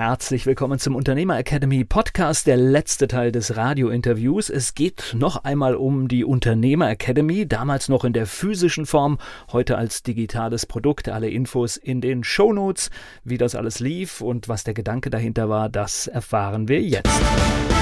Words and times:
Herzlich 0.00 0.46
willkommen 0.46 0.78
zum 0.78 0.96
Unternehmer 0.96 1.38
Academy 1.38 1.84
Podcast, 1.84 2.46
der 2.46 2.56
letzte 2.56 3.06
Teil 3.06 3.32
des 3.32 3.58
Radiointerviews. 3.58 4.48
Es 4.48 4.74
geht 4.74 5.14
noch 5.14 5.44
einmal 5.44 5.74
um 5.74 6.08
die 6.08 6.24
Unternehmer 6.24 6.88
Academy, 6.88 7.46
damals 7.46 7.90
noch 7.90 8.04
in 8.04 8.14
der 8.14 8.26
physischen 8.26 8.86
Form, 8.86 9.18
heute 9.52 9.76
als 9.76 10.02
digitales 10.02 10.64
Produkt. 10.64 11.10
Alle 11.10 11.28
Infos 11.28 11.76
in 11.76 12.00
den 12.00 12.24
Show 12.24 12.50
Notes, 12.54 12.88
wie 13.24 13.36
das 13.36 13.54
alles 13.54 13.78
lief 13.78 14.22
und 14.22 14.48
was 14.48 14.64
der 14.64 14.72
Gedanke 14.72 15.10
dahinter 15.10 15.50
war, 15.50 15.68
das 15.68 16.06
erfahren 16.06 16.66
wir 16.66 16.80
jetzt. 16.80 17.10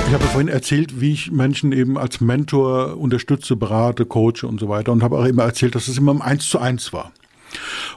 Ich 0.08 0.12
habe 0.12 0.24
vorhin 0.24 0.48
erzählt, 0.48 1.00
wie 1.00 1.12
ich 1.12 1.30
Menschen 1.30 1.70
eben 1.70 1.96
als 1.96 2.20
Mentor 2.20 2.96
unterstütze, 2.96 3.55
berate, 3.55 4.06
coache 4.06 4.42
und 4.42 4.58
so 4.58 4.69
weiter 4.69 4.91
und 4.91 5.05
habe 5.05 5.16
auch 5.16 5.24
immer 5.24 5.44
erzählt, 5.44 5.77
dass 5.77 5.86
es 5.86 5.98
immer 5.98 6.10
im 6.10 6.22
Eins 6.22 6.48
zu 6.48 6.58
eins 6.58 6.92
war. 6.92 7.12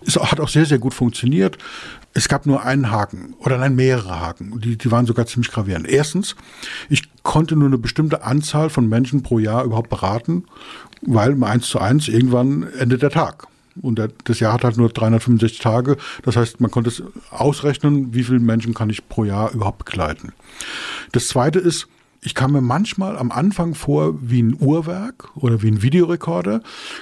Es 0.06 0.16
hat 0.16 0.40
auch 0.40 0.50
sehr, 0.50 0.66
sehr 0.66 0.80
gut 0.80 0.94
funktioniert. 0.94 1.58
Es 2.14 2.28
gab 2.28 2.46
nur 2.46 2.64
einen 2.64 2.92
Haken 2.92 3.36
oder 3.40 3.58
nein, 3.58 3.76
mehrere 3.76 4.20
Haken. 4.20 4.60
Die, 4.60 4.78
die 4.78 4.92
waren 4.92 5.06
sogar 5.06 5.28
ziemlich 5.28 5.52
gravierend. 5.52 5.88
Erstens, 5.88 6.36
ich 6.90 7.04
konnte 7.24 7.56
nur 7.56 7.68
eine 7.68 7.78
bestimmte 7.78 8.24
Anzahl 8.24 8.70
von 8.70 8.90
Menschen 8.90 9.24
pro 9.24 9.40
Jahr 9.40 9.64
überhaupt 9.64 9.90
beraten, 9.90 10.46
weil 11.02 11.32
im 11.32 11.44
Eins 11.44 11.68
zu 11.68 11.80
eins 11.80 12.08
irgendwann 12.08 12.68
endet 12.74 13.02
der 13.02 13.12
Tag. 13.12 13.48
Und 13.82 14.02
das 14.26 14.40
Jahr 14.40 14.54
hat 14.54 14.64
halt 14.66 14.78
nur 14.78 14.90
365 14.90 15.60
Tage. 15.60 15.96
Das 16.24 16.36
heißt, 16.36 16.60
man 16.60 16.72
konnte 16.72 16.90
es 16.90 17.04
ausrechnen, 17.30 18.14
wie 18.14 18.24
viele 18.24 18.40
Menschen 18.40 18.74
kann 18.74 18.90
ich 18.90 19.08
pro 19.08 19.24
Jahr 19.24 19.54
überhaupt 19.54 19.86
begleiten. 19.86 20.34
Das 21.14 21.28
zweite 21.28 21.60
ist, 21.60 21.88
ich 22.22 22.36
kam 22.36 22.52
mir 22.52 22.62
manchmal 22.62 23.18
am 23.18 23.32
Anfang 23.32 23.74
vor 23.74 24.16
wie 24.22 24.44
ein 24.44 24.56
Uhrwerk 24.60 25.30
oder 25.36 25.62
wie 25.64 25.72
ein 25.72 25.82
Videorekorder, 25.82 26.62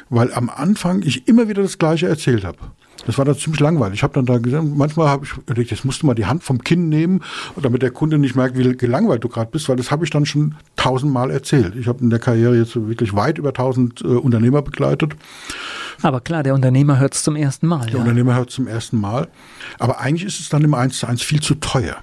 weil 0.09 0.33
am 0.33 0.49
Anfang 0.49 1.01
ich 1.01 1.27
immer 1.27 1.49
wieder 1.49 1.61
das 1.63 1.77
Gleiche 1.77 2.07
erzählt 2.07 2.45
habe. 2.45 2.59
Das 3.05 3.17
war 3.17 3.25
dann 3.25 3.37
ziemlich 3.37 3.59
langweilig. 3.59 3.95
Ich 3.95 4.03
habe 4.03 4.13
dann 4.13 4.25
da 4.25 4.37
gesagt, 4.37 4.65
manchmal 4.75 5.07
habe 5.07 5.25
ich 5.25 5.37
überlegt, 5.37 5.71
jetzt 5.71 5.85
musst 5.85 6.01
du 6.01 6.07
mal 6.07 6.15
die 6.15 6.25
Hand 6.25 6.43
vom 6.43 6.59
Kinn 6.63 6.89
nehmen, 6.89 7.21
damit 7.61 7.81
der 7.81 7.91
Kunde 7.91 8.17
nicht 8.17 8.35
merkt, 8.35 8.57
wie 8.57 8.75
gelangweilt 8.75 9.23
du 9.23 9.29
gerade 9.29 9.51
bist, 9.51 9.69
weil 9.69 9.75
das 9.75 9.91
habe 9.91 10.03
ich 10.05 10.11
dann 10.11 10.25
schon 10.25 10.55
tausendmal 10.75 11.31
erzählt. 11.31 11.75
Ich 11.75 11.87
habe 11.87 12.03
in 12.03 12.09
der 12.09 12.19
Karriere 12.19 12.57
jetzt 12.57 12.75
wirklich 12.75 13.15
weit 13.15 13.37
über 13.37 13.53
tausend 13.53 14.01
äh, 14.01 14.07
Unternehmer 14.07 14.61
begleitet. 14.61 15.15
Aber 16.01 16.21
klar, 16.21 16.43
der 16.43 16.53
Unternehmer 16.53 16.99
hört 16.99 17.13
es 17.13 17.23
zum 17.23 17.35
ersten 17.35 17.67
Mal. 17.67 17.85
Der 17.85 17.95
ja. 17.95 17.99
Unternehmer 17.99 18.35
hört 18.35 18.49
es 18.49 18.55
zum 18.55 18.67
ersten 18.67 18.99
Mal. 18.99 19.27
Aber 19.79 19.99
eigentlich 19.99 20.25
ist 20.25 20.39
es 20.39 20.49
dann 20.49 20.63
im 20.63 20.73
1 20.73 20.99
zu 20.99 21.07
1 21.07 21.21
viel 21.21 21.41
zu 21.41 21.55
teuer. 21.55 21.97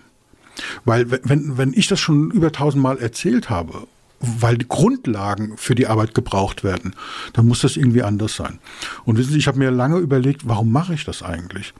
Weil 0.85 1.11
wenn, 1.11 1.59
wenn 1.59 1.73
ich 1.73 1.87
das 1.87 2.01
schon 2.01 2.31
über 2.31 2.53
tausendmal 2.53 2.99
erzählt 2.99 3.51
habe, 3.51 3.87
weil 4.21 4.57
die 4.59 4.69
Grundlagen 4.69 5.57
für 5.57 5.75
die 5.75 5.87
Arbeit 5.87 6.15
gebraucht 6.15 6.65
werden, 6.65 6.95
dann 7.35 7.47
muss 7.47 7.61
das 7.61 7.77
irgendwie 7.77 8.03
anders 8.03 8.37
sein. 8.37 8.59
Und 9.05 9.19
wissen 9.19 9.33
Sie, 9.33 9.39
ich 9.39 9.47
habe 9.47 9.59
mir 9.59 9.71
lange 9.71 9.99
überlegt, 9.99 10.49
warum 10.49 10.73
mache 10.73 10.95
ich 10.95 11.05
das 11.05 11.23
eigentlich? 11.23 11.75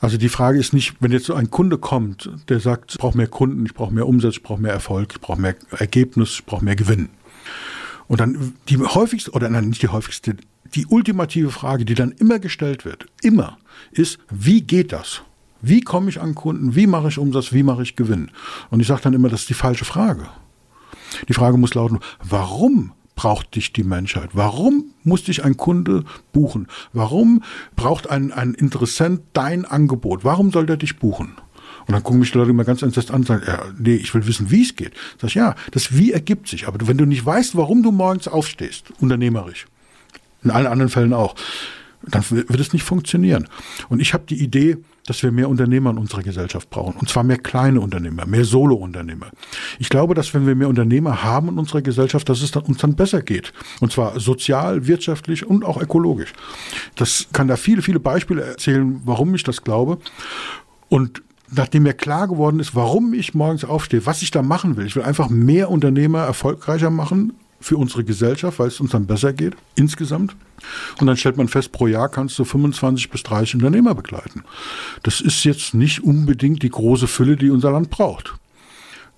Also 0.00 0.16
die 0.16 0.28
Frage 0.28 0.58
ist 0.58 0.72
nicht, 0.72 0.96
wenn 1.00 1.12
jetzt 1.12 1.26
so 1.26 1.34
ein 1.34 1.50
Kunde 1.50 1.78
kommt, 1.78 2.30
der 2.48 2.60
sagt, 2.60 2.92
ich 2.92 2.98
brauche 2.98 3.16
mehr 3.16 3.28
Kunden, 3.28 3.64
ich 3.64 3.74
brauche 3.74 3.94
mehr 3.94 4.06
Umsatz, 4.06 4.34
ich 4.34 4.42
brauche 4.42 4.60
mehr 4.60 4.72
Erfolg, 4.72 5.12
ich 5.12 5.20
brauche 5.20 5.40
mehr 5.40 5.54
Ergebnis, 5.70 6.30
ich 6.34 6.44
brauche 6.44 6.64
mehr 6.64 6.76
Gewinn. 6.76 7.10
Und 8.08 8.20
dann 8.20 8.54
die 8.68 8.78
häufigste, 8.78 9.30
oder 9.32 9.48
nein, 9.48 9.68
nicht 9.68 9.82
die 9.82 9.88
häufigste, 9.88 10.36
die 10.74 10.86
ultimative 10.86 11.50
Frage, 11.50 11.84
die 11.84 11.94
dann 11.94 12.12
immer 12.12 12.38
gestellt 12.38 12.84
wird, 12.84 13.06
immer, 13.22 13.58
ist, 13.92 14.18
wie 14.30 14.62
geht 14.62 14.92
das? 14.92 15.22
Wie 15.60 15.80
komme 15.80 16.08
ich 16.08 16.20
an 16.20 16.34
Kunden? 16.34 16.74
Wie 16.74 16.86
mache 16.86 17.08
ich 17.08 17.18
Umsatz? 17.18 17.52
Wie 17.52 17.62
mache 17.62 17.82
ich 17.82 17.96
Gewinn? 17.96 18.30
Und 18.70 18.80
ich 18.80 18.86
sage 18.86 19.02
dann 19.02 19.14
immer, 19.14 19.28
das 19.28 19.40
ist 19.40 19.48
die 19.48 19.54
falsche 19.54 19.84
Frage. 19.84 20.28
Die 21.28 21.34
Frage 21.34 21.58
muss 21.58 21.74
lauten, 21.74 21.98
warum 22.22 22.92
braucht 23.16 23.56
dich 23.56 23.72
die 23.72 23.82
Menschheit? 23.82 24.30
Warum 24.32 24.92
muss 25.02 25.24
dich 25.24 25.44
ein 25.44 25.56
Kunde 25.56 26.04
buchen? 26.32 26.68
Warum 26.92 27.42
braucht 27.74 28.08
ein, 28.08 28.32
ein 28.32 28.54
Interessent 28.54 29.22
dein 29.32 29.64
Angebot? 29.64 30.24
Warum 30.24 30.52
soll 30.52 30.66
der 30.66 30.76
dich 30.76 30.98
buchen? 30.98 31.36
Und 31.88 31.94
dann 31.94 32.02
gucken 32.02 32.20
mich 32.20 32.30
die 32.30 32.38
Leute 32.38 32.50
immer 32.50 32.64
ganz 32.64 32.82
entsetzt 32.82 33.10
an 33.10 33.22
und 33.22 33.26
sagen, 33.26 33.42
ja, 33.46 33.62
nee, 33.78 33.96
ich 33.96 34.14
will 34.14 34.26
wissen, 34.26 34.50
wie 34.50 34.62
es 34.62 34.76
geht. 34.76 34.92
Sag 35.20 35.28
ich, 35.28 35.34
ja, 35.34 35.54
das 35.72 35.96
Wie 35.96 36.12
ergibt 36.12 36.46
sich. 36.46 36.68
Aber 36.68 36.86
wenn 36.86 36.98
du 36.98 37.06
nicht 37.06 37.24
weißt, 37.24 37.56
warum 37.56 37.82
du 37.82 37.90
morgens 37.92 38.28
aufstehst, 38.28 38.92
unternehmerisch, 39.00 39.66
in 40.44 40.50
allen 40.50 40.66
anderen 40.66 40.90
Fällen 40.90 41.12
auch, 41.12 41.34
dann 42.02 42.24
wird 42.30 42.60
es 42.60 42.72
nicht 42.72 42.84
funktionieren. 42.84 43.48
Und 43.88 44.00
ich 44.00 44.14
habe 44.14 44.24
die 44.28 44.42
Idee, 44.42 44.78
dass 45.06 45.22
wir 45.22 45.32
mehr 45.32 45.48
Unternehmer 45.48 45.90
in 45.90 45.98
unserer 45.98 46.22
Gesellschaft 46.22 46.70
brauchen. 46.70 46.96
Und 46.98 47.08
zwar 47.08 47.24
mehr 47.24 47.38
kleine 47.38 47.80
Unternehmer, 47.80 48.26
mehr 48.26 48.44
Solo-Unternehmer. 48.44 49.30
Ich 49.78 49.88
glaube, 49.88 50.14
dass 50.14 50.32
wenn 50.34 50.46
wir 50.46 50.54
mehr 50.54 50.68
Unternehmer 50.68 51.22
haben 51.22 51.48
in 51.48 51.58
unserer 51.58 51.82
Gesellschaft, 51.82 52.28
dass 52.28 52.42
es 52.42 52.50
dann, 52.50 52.64
uns 52.64 52.78
dann 52.78 52.94
besser 52.94 53.22
geht. 53.22 53.52
Und 53.80 53.92
zwar 53.92 54.20
sozial, 54.20 54.86
wirtschaftlich 54.86 55.46
und 55.46 55.64
auch 55.64 55.80
ökologisch. 55.80 56.32
Das 56.94 57.28
kann 57.32 57.48
da 57.48 57.56
viele, 57.56 57.82
viele 57.82 58.00
Beispiele 58.00 58.42
erzählen, 58.42 59.00
warum 59.04 59.34
ich 59.34 59.42
das 59.42 59.64
glaube. 59.64 59.98
Und 60.88 61.22
nachdem 61.50 61.84
mir 61.84 61.94
klar 61.94 62.28
geworden 62.28 62.60
ist, 62.60 62.74
warum 62.74 63.14
ich 63.14 63.34
morgens 63.34 63.64
aufstehe, 63.64 64.06
was 64.06 64.22
ich 64.22 64.30
da 64.30 64.42
machen 64.42 64.76
will. 64.76 64.86
Ich 64.86 64.94
will 64.94 65.02
einfach 65.02 65.30
mehr 65.30 65.70
Unternehmer 65.70 66.20
erfolgreicher 66.20 66.90
machen 66.90 67.32
für 67.60 67.76
unsere 67.76 68.04
Gesellschaft, 68.04 68.58
weil 68.58 68.68
es 68.68 68.80
uns 68.80 68.92
dann 68.92 69.06
besser 69.06 69.32
geht, 69.32 69.56
insgesamt. 69.74 70.36
Und 71.00 71.06
dann 71.06 71.16
stellt 71.16 71.36
man 71.36 71.48
fest, 71.48 71.72
pro 71.72 71.86
Jahr 71.86 72.08
kannst 72.08 72.38
du 72.38 72.44
25 72.44 73.10
bis 73.10 73.22
30 73.22 73.56
Unternehmer 73.56 73.94
begleiten. 73.94 74.44
Das 75.02 75.20
ist 75.20 75.44
jetzt 75.44 75.74
nicht 75.74 76.02
unbedingt 76.02 76.62
die 76.62 76.70
große 76.70 77.06
Fülle, 77.06 77.36
die 77.36 77.50
unser 77.50 77.72
Land 77.72 77.90
braucht. 77.90 78.34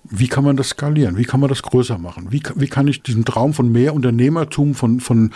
Wie 0.02 0.28
kann 0.28 0.44
man 0.44 0.56
das 0.56 0.70
skalieren? 0.70 1.18
Wie 1.18 1.24
kann 1.24 1.40
man 1.40 1.50
das 1.50 1.62
größer 1.62 1.98
machen? 1.98 2.28
Wie, 2.30 2.42
wie 2.56 2.68
kann 2.68 2.88
ich 2.88 3.02
diesen 3.02 3.24
Traum 3.26 3.52
von 3.52 3.70
mehr 3.70 3.94
Unternehmertum, 3.94 4.74
von, 4.74 4.98
von, 4.98 5.30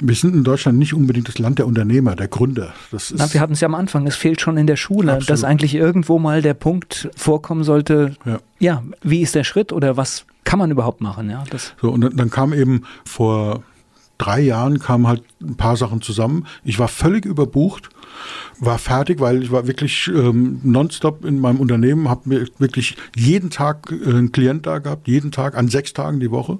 wir 0.00 0.14
sind 0.16 0.34
in 0.34 0.42
Deutschland 0.44 0.76
nicht 0.76 0.92
unbedingt 0.92 1.28
das 1.28 1.38
Land 1.38 1.60
der 1.60 1.66
Unternehmer, 1.66 2.16
der 2.16 2.26
Gründer. 2.26 2.74
Das 2.90 3.12
ist 3.12 3.18
Na, 3.18 3.32
wir 3.32 3.40
hatten 3.40 3.52
es 3.52 3.60
ja 3.60 3.68
am 3.68 3.76
Anfang, 3.76 4.06
es 4.06 4.16
fehlt 4.16 4.40
schon 4.40 4.56
in 4.56 4.66
der 4.66 4.76
Schule, 4.76 5.12
absolut. 5.12 5.30
dass 5.30 5.44
eigentlich 5.44 5.74
irgendwo 5.74 6.18
mal 6.18 6.42
der 6.42 6.54
Punkt 6.54 7.08
vorkommen 7.16 7.62
sollte, 7.62 8.16
ja. 8.24 8.40
ja, 8.58 8.82
wie 9.02 9.22
ist 9.22 9.36
der 9.36 9.44
Schritt 9.44 9.72
oder 9.72 9.96
was 9.96 10.26
kann 10.44 10.58
man 10.58 10.70
überhaupt 10.70 11.00
machen? 11.00 11.30
Ja, 11.30 11.44
das 11.50 11.74
so, 11.80 11.90
und 11.90 12.00
dann, 12.00 12.30
kam 12.30 12.52
eben 12.52 12.84
vor 13.04 13.62
drei 14.18 14.40
Jahren 14.40 14.78
kamen 14.78 15.06
halt 15.06 15.22
ein 15.40 15.56
paar 15.56 15.76
Sachen 15.76 16.02
zusammen. 16.02 16.46
Ich 16.64 16.78
war 16.78 16.88
völlig 16.88 17.24
überbucht, 17.24 17.88
war 18.58 18.78
fertig, 18.78 19.20
weil 19.20 19.42
ich 19.42 19.52
war 19.52 19.66
wirklich 19.66 20.08
ähm, 20.08 20.60
nonstop 20.64 21.24
in 21.24 21.38
meinem 21.38 21.60
Unternehmen, 21.60 22.08
habe 22.08 22.28
mir 22.28 22.46
wirklich 22.58 22.96
jeden 23.16 23.50
Tag 23.50 23.92
äh, 23.92 24.08
einen 24.08 24.32
Klient 24.32 24.66
da 24.66 24.80
gehabt, 24.80 25.06
jeden 25.06 25.30
Tag 25.30 25.56
an 25.56 25.68
sechs 25.68 25.92
Tagen 25.92 26.18
die 26.18 26.30
Woche. 26.30 26.58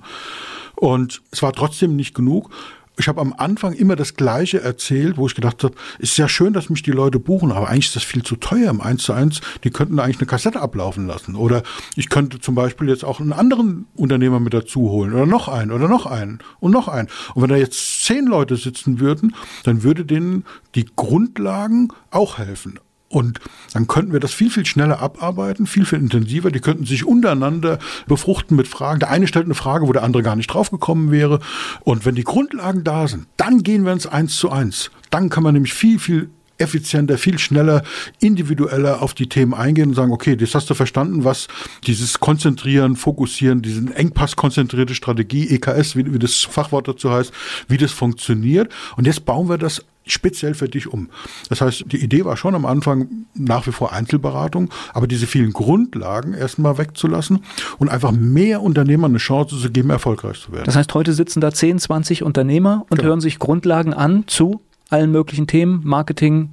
Und 0.76 1.22
es 1.32 1.42
war 1.42 1.52
trotzdem 1.52 1.96
nicht 1.96 2.14
genug 2.14 2.50
ich 2.98 3.08
habe 3.08 3.20
am 3.20 3.32
Anfang 3.36 3.72
immer 3.74 3.96
das 3.96 4.14
Gleiche 4.14 4.60
erzählt, 4.60 5.16
wo 5.16 5.26
ich 5.26 5.34
gedacht 5.34 5.62
habe, 5.62 5.74
ist 5.98 6.16
ja 6.18 6.28
schön, 6.28 6.52
dass 6.52 6.68
mich 6.68 6.82
die 6.82 6.90
Leute 6.90 7.18
buchen, 7.20 7.52
aber 7.52 7.68
eigentlich 7.68 7.86
ist 7.86 7.96
das 7.96 8.02
viel 8.02 8.24
zu 8.24 8.36
teuer 8.36 8.70
im 8.70 8.80
1 8.80 9.02
zu 9.02 9.12
1. 9.12 9.40
Die 9.64 9.70
könnten 9.70 9.98
eigentlich 10.00 10.18
eine 10.18 10.26
Kassette 10.26 10.60
ablaufen 10.60 11.06
lassen. 11.06 11.36
Oder 11.36 11.62
ich 11.94 12.08
könnte 12.08 12.40
zum 12.40 12.54
Beispiel 12.54 12.88
jetzt 12.88 13.04
auch 13.04 13.20
einen 13.20 13.32
anderen 13.32 13.86
Unternehmer 13.94 14.40
mit 14.40 14.52
dazu 14.52 14.90
holen 14.90 15.12
oder 15.12 15.26
noch 15.26 15.48
einen 15.48 15.70
oder 15.70 15.88
noch 15.88 16.06
einen 16.06 16.40
und 16.60 16.72
noch 16.72 16.88
einen. 16.88 17.08
Und 17.34 17.42
wenn 17.42 17.50
da 17.50 17.56
jetzt 17.56 18.04
zehn 18.04 18.26
Leute 18.26 18.56
sitzen 18.56 18.98
würden, 19.00 19.34
dann 19.62 19.82
würde 19.82 20.04
denen 20.04 20.44
die 20.74 20.86
Grundlagen 20.96 21.88
auch 22.10 22.38
helfen. 22.38 22.80
Und 23.08 23.40
dann 23.72 23.86
könnten 23.86 24.12
wir 24.12 24.20
das 24.20 24.34
viel, 24.34 24.50
viel 24.50 24.66
schneller 24.66 25.00
abarbeiten, 25.00 25.66
viel, 25.66 25.86
viel 25.86 25.98
intensiver. 25.98 26.50
Die 26.50 26.60
könnten 26.60 26.84
sich 26.84 27.06
untereinander 27.06 27.78
befruchten 28.06 28.56
mit 28.56 28.68
Fragen. 28.68 29.00
Der 29.00 29.10
eine 29.10 29.26
stellt 29.26 29.46
eine 29.46 29.54
Frage, 29.54 29.88
wo 29.88 29.92
der 29.92 30.02
andere 30.02 30.22
gar 30.22 30.36
nicht 30.36 30.48
draufgekommen 30.48 31.10
wäre. 31.10 31.40
Und 31.80 32.04
wenn 32.04 32.14
die 32.14 32.24
Grundlagen 32.24 32.84
da 32.84 33.08
sind, 33.08 33.26
dann 33.38 33.62
gehen 33.62 33.84
wir 33.84 33.92
ins 33.92 34.06
Eins 34.06 34.36
zu 34.36 34.50
eins. 34.50 34.90
Dann 35.10 35.30
kann 35.30 35.42
man 35.42 35.54
nämlich 35.54 35.72
viel, 35.72 35.98
viel 35.98 36.30
effizienter, 36.58 37.18
viel 37.18 37.38
schneller, 37.38 37.82
individueller 38.20 39.00
auf 39.00 39.14
die 39.14 39.28
Themen 39.28 39.54
eingehen 39.54 39.90
und 39.90 39.94
sagen, 39.94 40.12
okay, 40.12 40.36
das 40.36 40.54
hast 40.54 40.68
du 40.68 40.74
verstanden, 40.74 41.24
was 41.24 41.48
dieses 41.86 42.20
Konzentrieren, 42.20 42.96
Fokussieren, 42.96 43.62
diesen 43.62 43.92
Engpass-konzentrierte 43.92 44.94
Strategie, 44.94 45.48
EKS, 45.48 45.96
wie, 45.96 46.12
wie 46.12 46.18
das 46.18 46.40
Fachwort 46.40 46.88
dazu 46.88 47.10
heißt, 47.10 47.32
wie 47.68 47.78
das 47.78 47.92
funktioniert. 47.92 48.72
Und 48.96 49.06
jetzt 49.06 49.24
bauen 49.24 49.48
wir 49.48 49.58
das 49.58 49.84
speziell 50.12 50.54
für 50.54 50.68
dich 50.68 50.86
um. 50.86 51.08
Das 51.48 51.60
heißt, 51.60 51.84
die 51.88 52.02
Idee 52.02 52.24
war 52.24 52.36
schon 52.36 52.54
am 52.54 52.66
Anfang 52.66 53.08
nach 53.34 53.66
wie 53.66 53.72
vor 53.72 53.92
Einzelberatung, 53.92 54.70
aber 54.92 55.06
diese 55.06 55.26
vielen 55.26 55.52
Grundlagen 55.52 56.34
erstmal 56.34 56.78
wegzulassen 56.78 57.44
und 57.78 57.88
einfach 57.88 58.12
mehr 58.12 58.62
Unternehmern 58.62 59.12
eine 59.12 59.18
Chance 59.18 59.58
zu 59.58 59.70
geben, 59.70 59.90
erfolgreich 59.90 60.40
zu 60.40 60.52
werden. 60.52 60.64
Das 60.64 60.76
heißt, 60.76 60.92
heute 60.94 61.12
sitzen 61.12 61.40
da 61.40 61.52
10, 61.52 61.78
20 61.78 62.22
Unternehmer 62.22 62.86
und 62.90 62.98
genau. 62.98 63.10
hören 63.10 63.20
sich 63.20 63.38
Grundlagen 63.38 63.94
an 63.94 64.24
zu 64.26 64.60
allen 64.90 65.12
möglichen 65.12 65.46
Themen, 65.46 65.82
Marketing, 65.84 66.50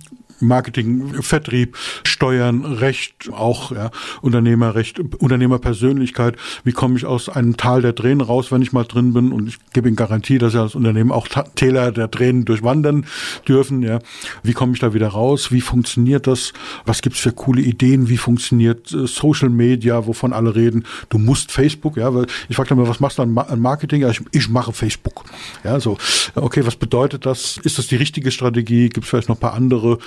Marketing, 0.48 1.22
Vertrieb, 1.22 1.78
Steuern, 2.04 2.66
Recht, 2.66 3.30
auch 3.32 3.72
ja, 3.72 3.92
Unternehmerrecht, 4.22 5.00
Unternehmerpersönlichkeit. 5.00 6.36
Wie 6.64 6.72
komme 6.72 6.98
ich 6.98 7.06
aus 7.06 7.30
einem 7.30 7.58
Tal 7.58 7.82
der 7.82 7.96
Tränen 7.96 8.22
raus, 8.22 8.52
wenn 8.52 8.62
ich 8.62 8.72
mal 8.72 8.84
drin 8.84 9.14
bin? 9.14 9.32
Und 9.32 9.48
ich 9.48 9.58
gebe 9.74 9.88
Ihnen 9.88 9.96
Garantie, 9.96 10.38
dass 10.38 10.54
ja 10.54 10.64
das 10.64 10.76
Unternehmen 10.76 11.12
auch 11.12 11.28
Täler 11.56 11.92
der 11.92 12.10
Tränen 12.10 12.46
durchwandern 12.46 13.06
dürfen. 13.48 13.82
Ja, 13.82 14.00
wie 14.44 14.54
komme 14.54 14.74
ich 14.74 14.80
da 14.80 14.94
wieder 14.94 15.10
raus? 15.10 15.52
Wie 15.52 15.62
funktioniert 15.62 16.28
das? 16.28 16.54
Was 16.86 17.02
gibt's 17.02 17.20
für 17.20 17.32
coole 17.32 17.62
Ideen? 17.62 18.10
Wie 18.10 18.18
funktioniert 18.18 18.92
äh, 18.92 19.08
Social 19.08 19.50
Media, 19.50 20.06
wovon 20.06 20.34
alle 20.34 20.56
reden? 20.56 20.86
Du 21.10 21.18
musst 21.18 21.52
Facebook, 21.52 21.98
ja, 21.98 22.14
weil 22.14 22.28
ich 22.50 22.56
frage 22.56 22.70
dann 22.70 22.86
was 22.86 23.00
machst 23.00 23.18
du 23.18 23.24
an, 23.24 23.34
Marketing? 23.60 24.02
Ja, 24.02 24.10
ich, 24.10 24.22
ich 24.32 24.50
mache 24.50 24.74
Facebook. 24.74 25.24
Ja, 25.64 25.80
so 25.80 25.98
okay, 26.36 26.66
was 26.66 26.76
bedeutet 26.76 27.26
das? 27.26 27.58
Ist 27.64 27.78
das 27.78 27.88
die 27.88 27.96
richtige 27.96 28.32
Strategie? 28.32 28.90
Gibt 28.90 29.06
es 29.06 29.10
vielleicht 29.10 29.30
noch 29.30 29.38
ein 29.38 29.40
paar 29.40 29.54
andere? 29.54 29.98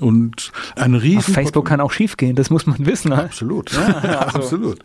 Und 0.00 0.52
ein 0.76 0.94
riesen 0.94 1.18
Auf 1.18 1.24
Facebook 1.26 1.66
kann 1.66 1.80
auch 1.80 1.92
schiefgehen, 1.92 2.34
das 2.34 2.50
muss 2.50 2.66
man 2.66 2.86
wissen. 2.86 3.10
Ne? 3.10 3.24
Absolut, 3.24 3.72
ja, 3.72 3.86
also. 4.02 4.38
absolut. 4.38 4.78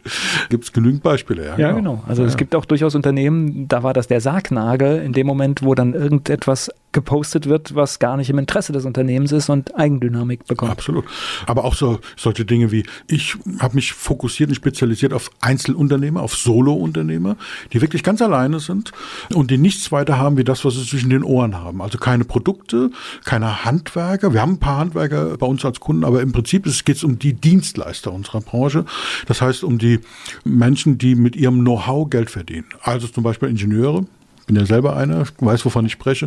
Gibt 0.50 0.66
es 0.66 0.74
genügend 0.74 1.04
Beispiele, 1.04 1.46
ja. 1.46 1.58
Ja, 1.58 1.72
genau. 1.72 1.96
genau. 1.96 2.04
Also 2.08 2.24
ja. 2.24 2.28
es 2.28 2.38
gibt 2.38 2.56
auch 2.56 2.66
durchaus 2.66 2.96
Unternehmen, 2.96 3.68
da 3.68 3.84
war 3.84 3.94
das 3.94 4.08
der 4.08 4.22
Sargnagel 4.22 5.02
in 5.02 5.14
dem 5.14 5.28
Moment, 5.28 5.64
wo 5.64 5.76
dann 5.76 5.94
irgendetwas 5.94 6.70
gepostet 6.98 7.48
wird, 7.48 7.76
was 7.76 8.00
gar 8.00 8.18
nicht 8.18 8.30
im 8.32 8.40
Interesse 8.40 8.74
des 8.74 8.86
Unternehmens 8.86 9.32
ist 9.32 9.50
und 9.50 9.78
Eigendynamik 9.78 10.48
bekommt. 10.48 10.72
Absolut. 10.72 11.06
Aber 11.46 11.64
auch 11.64 11.76
so 11.76 12.00
solche 12.16 12.44
Dinge 12.44 12.72
wie, 12.72 12.86
ich 13.08 13.36
habe 13.60 13.76
mich 13.76 13.94
fokussiert 13.94 14.50
und 14.50 14.56
spezialisiert 14.56 15.14
auf 15.14 15.30
Einzelunternehmer, 15.40 16.22
auf 16.22 16.36
Solo-Unternehmer, 16.36 17.36
die 17.72 17.82
wirklich 17.82 18.02
ganz 18.02 18.22
alleine 18.22 18.60
sind 18.60 18.94
und 19.34 19.52
die 19.52 19.60
nichts 19.60 19.92
weiter 19.92 20.18
haben 20.18 20.38
wie 20.38 20.44
das, 20.44 20.66
was 20.66 20.74
sie 20.74 20.88
zwischen 20.88 21.12
den 21.12 21.24
Ohren 21.24 21.56
haben. 21.56 21.84
Also 21.84 22.00
keine 22.00 22.24
Produkte, 22.24 22.90
keine 23.26 23.64
Handwerker. 23.64 24.34
Wir 24.34 24.42
haben 24.42 24.54
ein 24.54 24.60
paar 24.60 24.77
Handwerker 24.78 25.38
bei 25.38 25.46
uns 25.46 25.64
als 25.66 25.80
Kunden, 25.80 26.04
aber 26.04 26.22
im 26.22 26.32
Prinzip 26.32 26.64
geht 26.64 26.96
es 26.96 27.04
um 27.04 27.20
die 27.20 27.34
Dienstleister 27.34 28.12
unserer 28.12 28.42
Branche. 28.42 28.86
Das 29.28 29.42
heißt 29.42 29.64
um 29.64 29.78
die 29.78 30.00
Menschen, 30.44 30.98
die 30.98 31.16
mit 31.16 31.36
ihrem 31.36 31.62
Know-how 31.62 32.10
Geld 32.10 32.30
verdienen. 32.30 32.66
Also 32.82 33.08
zum 33.08 33.24
Beispiel 33.24 33.50
Ingenieure, 33.50 34.06
bin 34.48 34.56
ja 34.56 34.66
selber 34.66 34.96
einer, 34.96 35.26
weiß, 35.40 35.66
wovon 35.66 35.86
ich 35.86 35.92
spreche. 35.92 36.26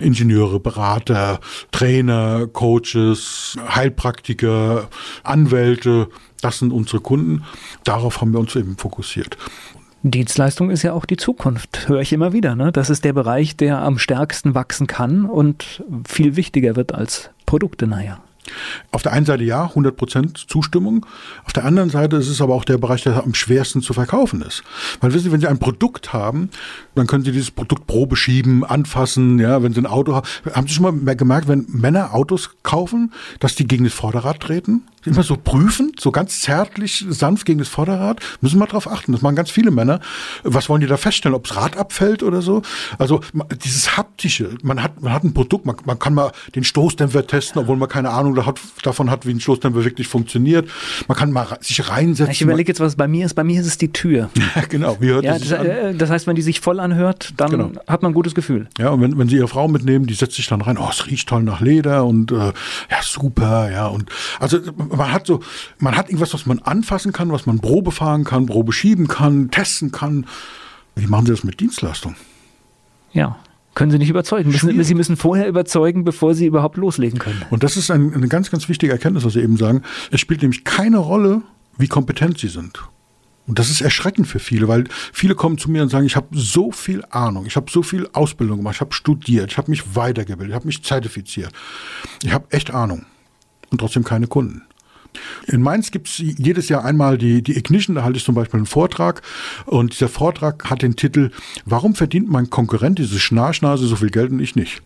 Ingenieure, 0.00 0.58
Berater, 0.58 1.40
Trainer, 1.70 2.48
Coaches, 2.48 3.56
Heilpraktiker, 3.74 4.88
Anwälte, 5.22 6.08
das 6.40 6.58
sind 6.58 6.72
unsere 6.72 7.00
Kunden. 7.00 7.44
Darauf 7.84 8.20
haben 8.20 8.32
wir 8.32 8.40
uns 8.40 8.56
eben 8.56 8.76
fokussiert. 8.76 9.36
Dienstleistung 10.02 10.70
ist 10.70 10.82
ja 10.82 10.94
auch 10.94 11.04
die 11.04 11.18
Zukunft, 11.18 11.88
höre 11.88 12.00
ich 12.00 12.12
immer 12.12 12.32
wieder. 12.32 12.56
Ne? 12.56 12.72
Das 12.72 12.88
ist 12.88 13.04
der 13.04 13.12
Bereich, 13.12 13.56
der 13.56 13.82
am 13.82 13.98
stärksten 13.98 14.54
wachsen 14.54 14.86
kann 14.86 15.26
und 15.26 15.84
viel 16.08 16.36
wichtiger 16.36 16.74
wird 16.74 16.94
als 16.94 17.30
Produkte, 17.50 17.88
naja. 17.88 18.20
Auf 18.92 19.02
der 19.02 19.12
einen 19.12 19.26
Seite 19.26 19.42
ja, 19.42 19.66
100% 19.66 20.46
Zustimmung. 20.46 21.04
Auf 21.44 21.52
der 21.52 21.64
anderen 21.64 21.90
Seite 21.90 22.14
ist 22.16 22.28
es 22.28 22.40
aber 22.40 22.54
auch 22.54 22.64
der 22.64 22.78
Bereich, 22.78 23.02
der 23.02 23.24
am 23.24 23.34
schwersten 23.34 23.82
zu 23.82 23.92
verkaufen 23.92 24.40
ist. 24.42 24.62
Weil 25.00 25.12
wissen 25.12 25.24
Sie, 25.24 25.32
wenn 25.32 25.40
Sie 25.40 25.48
ein 25.48 25.58
Produkt 25.58 26.12
haben, 26.12 26.50
dann 26.94 27.08
können 27.08 27.24
Sie 27.24 27.32
dieses 27.32 27.50
Produkt 27.50 27.88
Probe 27.88 28.14
schieben, 28.14 28.64
anfassen, 28.64 29.40
ja, 29.40 29.64
wenn 29.64 29.72
Sie 29.72 29.80
ein 29.80 29.86
Auto 29.86 30.14
haben. 30.14 30.28
Haben 30.52 30.68
Sie 30.68 30.74
schon 30.74 31.04
mal 31.04 31.16
gemerkt, 31.16 31.48
wenn 31.48 31.66
Männer 31.68 32.14
Autos 32.14 32.50
kaufen, 32.62 33.12
dass 33.40 33.56
die 33.56 33.66
gegen 33.66 33.82
das 33.82 33.94
Vorderrad 33.94 34.38
treten? 34.38 34.82
Immer 35.04 35.22
so 35.22 35.36
prüfen, 35.36 35.92
so 35.98 36.10
ganz 36.10 36.40
zärtlich, 36.40 37.04
sanft 37.08 37.46
gegen 37.46 37.58
das 37.58 37.68
Vorderrad. 37.68 38.20
Müssen 38.40 38.58
wir 38.58 38.66
drauf 38.66 38.90
achten. 38.90 39.12
Das 39.12 39.22
machen 39.22 39.36
ganz 39.36 39.50
viele 39.50 39.70
Männer. 39.70 40.00
Was 40.42 40.68
wollen 40.68 40.80
die 40.80 40.86
da 40.86 40.96
feststellen? 40.96 41.34
Ob 41.34 41.46
das 41.46 41.56
Rad 41.56 41.76
abfällt 41.76 42.22
oder 42.22 42.42
so? 42.42 42.62
Also 42.98 43.20
dieses 43.64 43.96
haptische. 43.96 44.56
Man 44.62 44.82
hat, 44.82 45.02
man 45.02 45.12
hat 45.12 45.24
ein 45.24 45.32
Produkt. 45.32 45.66
Man, 45.66 45.76
man 45.84 45.98
kann 45.98 46.14
mal 46.14 46.32
den 46.54 46.64
Stoßdämpfer 46.64 47.26
testen, 47.26 47.62
obwohl 47.62 47.76
man 47.76 47.88
keine 47.88 48.10
Ahnung 48.10 48.38
davon 48.82 49.10
hat, 49.10 49.26
wie 49.26 49.30
ein 49.30 49.40
Stoßdämpfer 49.40 49.84
wirklich 49.84 50.08
funktioniert. 50.08 50.68
Man 51.08 51.16
kann 51.16 51.32
mal 51.32 51.46
sich 51.60 51.88
reinsetzen. 51.88 52.32
Ich 52.32 52.42
überlege 52.42 52.70
jetzt, 52.70 52.80
was 52.80 52.96
bei 52.96 53.08
mir 53.08 53.26
ist. 53.26 53.34
Bei 53.34 53.44
mir 53.44 53.60
ist 53.60 53.66
es 53.66 53.78
die 53.78 53.92
Tür. 53.92 54.30
Genau. 54.68 54.96
Wie 55.00 55.08
hört 55.08 55.24
ja, 55.24 55.38
das, 55.38 55.50
äh, 55.50 55.94
das, 55.94 56.10
heißt, 56.10 56.26
wenn 56.26 56.36
die 56.36 56.42
sich 56.42 56.60
voll 56.60 56.80
anhört, 56.80 57.32
dann 57.36 57.50
genau. 57.50 57.70
hat 57.88 58.02
man 58.02 58.12
ein 58.12 58.14
gutes 58.14 58.34
Gefühl. 58.34 58.68
Ja, 58.78 58.90
und 58.90 59.00
wenn, 59.00 59.18
wenn 59.18 59.28
Sie 59.28 59.36
Ihre 59.36 59.48
Frau 59.48 59.68
mitnehmen, 59.68 60.06
die 60.06 60.14
setzt 60.14 60.36
sich 60.36 60.46
dann 60.46 60.60
rein. 60.60 60.78
Oh, 60.78 60.88
es 60.90 61.06
riecht 61.06 61.28
toll 61.28 61.42
nach 61.42 61.60
Leder 61.60 62.04
und 62.04 62.30
äh, 62.30 62.36
ja, 62.36 62.52
super. 63.02 63.70
Ja, 63.70 63.86
und 63.86 64.10
also 64.38 64.58
man 64.90 65.12
hat 65.12 65.26
so, 65.26 65.40
man 65.78 65.96
hat 65.96 66.08
irgendwas, 66.08 66.34
was 66.34 66.46
man 66.46 66.58
anfassen 66.60 67.12
kann, 67.12 67.32
was 67.32 67.46
man 67.46 67.60
Probe 67.60 67.92
fahren 67.92 68.24
kann, 68.24 68.46
Probe 68.46 68.72
schieben 68.72 69.08
kann, 69.08 69.50
testen 69.50 69.92
kann. 69.92 70.26
Wie 70.94 71.06
machen 71.06 71.26
Sie 71.26 71.32
das 71.32 71.44
mit 71.44 71.60
Dienstleistung? 71.60 72.16
Ja, 73.12 73.38
können 73.74 73.90
Sie 73.90 73.98
nicht 73.98 74.10
überzeugen. 74.10 74.50
Müssen, 74.50 74.82
Sie 74.82 74.94
müssen 74.94 75.16
vorher 75.16 75.48
überzeugen, 75.48 76.04
bevor 76.04 76.34
Sie 76.34 76.46
überhaupt 76.46 76.76
loslegen 76.76 77.18
können. 77.18 77.42
Und 77.50 77.62
das 77.62 77.76
ist 77.76 77.90
ein, 77.90 78.14
eine 78.14 78.28
ganz, 78.28 78.50
ganz 78.50 78.68
wichtige 78.68 78.92
Erkenntnis, 78.92 79.24
was 79.24 79.34
Sie 79.34 79.40
eben 79.40 79.56
sagen. 79.56 79.82
Es 80.10 80.20
spielt 80.20 80.42
nämlich 80.42 80.64
keine 80.64 80.98
Rolle, 80.98 81.42
wie 81.78 81.88
kompetent 81.88 82.38
Sie 82.38 82.48
sind. 82.48 82.82
Und 83.46 83.58
das 83.58 83.70
ist 83.70 83.80
erschreckend 83.80 84.28
für 84.28 84.38
viele, 84.38 84.68
weil 84.68 84.84
viele 85.12 85.34
kommen 85.34 85.58
zu 85.58 85.70
mir 85.70 85.82
und 85.82 85.88
sagen, 85.88 86.06
ich 86.06 86.14
habe 86.14 86.28
so 86.30 86.70
viel 86.70 87.04
Ahnung, 87.10 87.46
ich 87.46 87.56
habe 87.56 87.70
so 87.70 87.82
viel 87.82 88.08
Ausbildung 88.12 88.58
gemacht, 88.58 88.76
ich 88.76 88.80
habe 88.80 88.92
studiert, 88.92 89.50
ich 89.50 89.58
habe 89.58 89.70
mich 89.70 89.96
weitergebildet, 89.96 90.50
ich 90.50 90.54
habe 90.54 90.66
mich 90.66 90.84
zertifiziert. 90.84 91.52
Ich 92.22 92.32
habe 92.32 92.46
echt 92.50 92.70
Ahnung 92.70 93.06
und 93.70 93.78
trotzdem 93.78 94.04
keine 94.04 94.26
Kunden. 94.26 94.62
In 95.46 95.62
Mainz 95.62 95.90
gibt 95.90 96.08
es 96.08 96.18
jedes 96.18 96.68
Jahr 96.68 96.84
einmal 96.84 97.18
die, 97.18 97.42
die 97.42 97.56
Ignition, 97.56 97.96
da 97.96 98.04
halte 98.04 98.18
ich 98.18 98.24
zum 98.24 98.34
Beispiel 98.34 98.58
einen 98.58 98.66
Vortrag 98.66 99.22
und 99.66 99.92
dieser 99.92 100.08
Vortrag 100.08 100.70
hat 100.70 100.82
den 100.82 100.96
Titel 100.96 101.30
Warum 101.64 101.94
verdient 101.94 102.30
mein 102.30 102.50
Konkurrent, 102.50 102.98
diese 102.98 103.18
Schnarchnase, 103.18 103.86
so 103.86 103.96
viel 103.96 104.10
Geld 104.10 104.30
und 104.30 104.40
ich 104.40 104.56
nicht? 104.56 104.82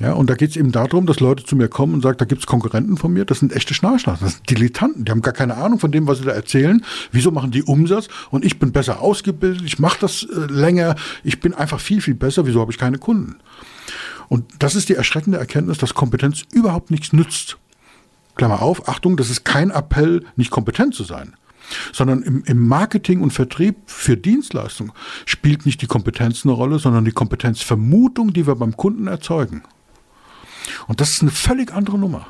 Ja, 0.00 0.12
und 0.12 0.28
da 0.30 0.34
geht 0.34 0.50
es 0.50 0.56
eben 0.56 0.72
darum, 0.72 1.06
dass 1.06 1.20
Leute 1.20 1.44
zu 1.44 1.56
mir 1.56 1.68
kommen 1.68 1.94
und 1.94 2.02
sagen, 2.02 2.18
da 2.18 2.24
gibt 2.24 2.42
es 2.42 2.46
Konkurrenten 2.46 2.96
von 2.96 3.12
mir, 3.12 3.24
das 3.24 3.40
sind 3.40 3.52
echte 3.52 3.74
Schnarchnasen, 3.74 4.24
das 4.24 4.34
sind 4.34 4.50
Dilettanten, 4.50 5.04
die 5.04 5.10
haben 5.10 5.22
gar 5.22 5.34
keine 5.34 5.56
Ahnung 5.56 5.78
von 5.78 5.92
dem, 5.92 6.06
was 6.06 6.18
sie 6.18 6.24
da 6.24 6.32
erzählen. 6.32 6.84
Wieso 7.12 7.30
machen 7.30 7.50
die 7.50 7.62
Umsatz? 7.62 8.08
Und 8.30 8.44
ich 8.44 8.58
bin 8.58 8.72
besser 8.72 9.00
ausgebildet, 9.00 9.62
ich 9.64 9.78
mache 9.78 9.98
das 10.00 10.24
äh, 10.24 10.52
länger, 10.52 10.96
ich 11.22 11.40
bin 11.40 11.54
einfach 11.54 11.80
viel, 11.80 12.00
viel 12.00 12.14
besser, 12.14 12.46
wieso 12.46 12.60
habe 12.60 12.72
ich 12.72 12.78
keine 12.78 12.98
Kunden? 12.98 13.36
Und 14.28 14.44
das 14.58 14.74
ist 14.74 14.88
die 14.88 14.94
erschreckende 14.94 15.38
Erkenntnis, 15.38 15.78
dass 15.78 15.94
Kompetenz 15.94 16.42
überhaupt 16.52 16.90
nichts 16.90 17.12
nützt. 17.12 17.58
Klammer 18.34 18.62
auf, 18.62 18.88
Achtung, 18.88 19.16
das 19.16 19.30
ist 19.30 19.44
kein 19.44 19.70
Appell, 19.70 20.24
nicht 20.36 20.50
kompetent 20.50 20.94
zu 20.94 21.04
sein, 21.04 21.34
sondern 21.92 22.22
im, 22.22 22.44
im 22.44 22.66
Marketing 22.66 23.22
und 23.22 23.32
Vertrieb 23.32 23.76
für 23.86 24.16
Dienstleistungen 24.16 24.92
spielt 25.24 25.66
nicht 25.66 25.82
die 25.82 25.86
Kompetenz 25.86 26.44
eine 26.44 26.52
Rolle, 26.52 26.78
sondern 26.78 27.04
die 27.04 27.12
Kompetenzvermutung, 27.12 28.32
die 28.32 28.46
wir 28.46 28.56
beim 28.56 28.76
Kunden 28.76 29.06
erzeugen. 29.06 29.62
Und 30.86 31.00
das 31.00 31.10
ist 31.10 31.22
eine 31.22 31.30
völlig 31.30 31.72
andere 31.72 31.98
Nummer. 31.98 32.26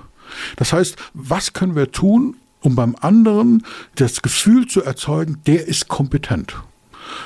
Das 0.56 0.72
heißt, 0.72 0.96
was 1.14 1.52
können 1.52 1.76
wir 1.76 1.92
tun, 1.92 2.36
um 2.60 2.74
beim 2.74 2.96
anderen 3.00 3.64
das 3.96 4.22
Gefühl 4.22 4.66
zu 4.66 4.82
erzeugen, 4.82 5.40
der 5.46 5.68
ist 5.68 5.88
kompetent. 5.88 6.56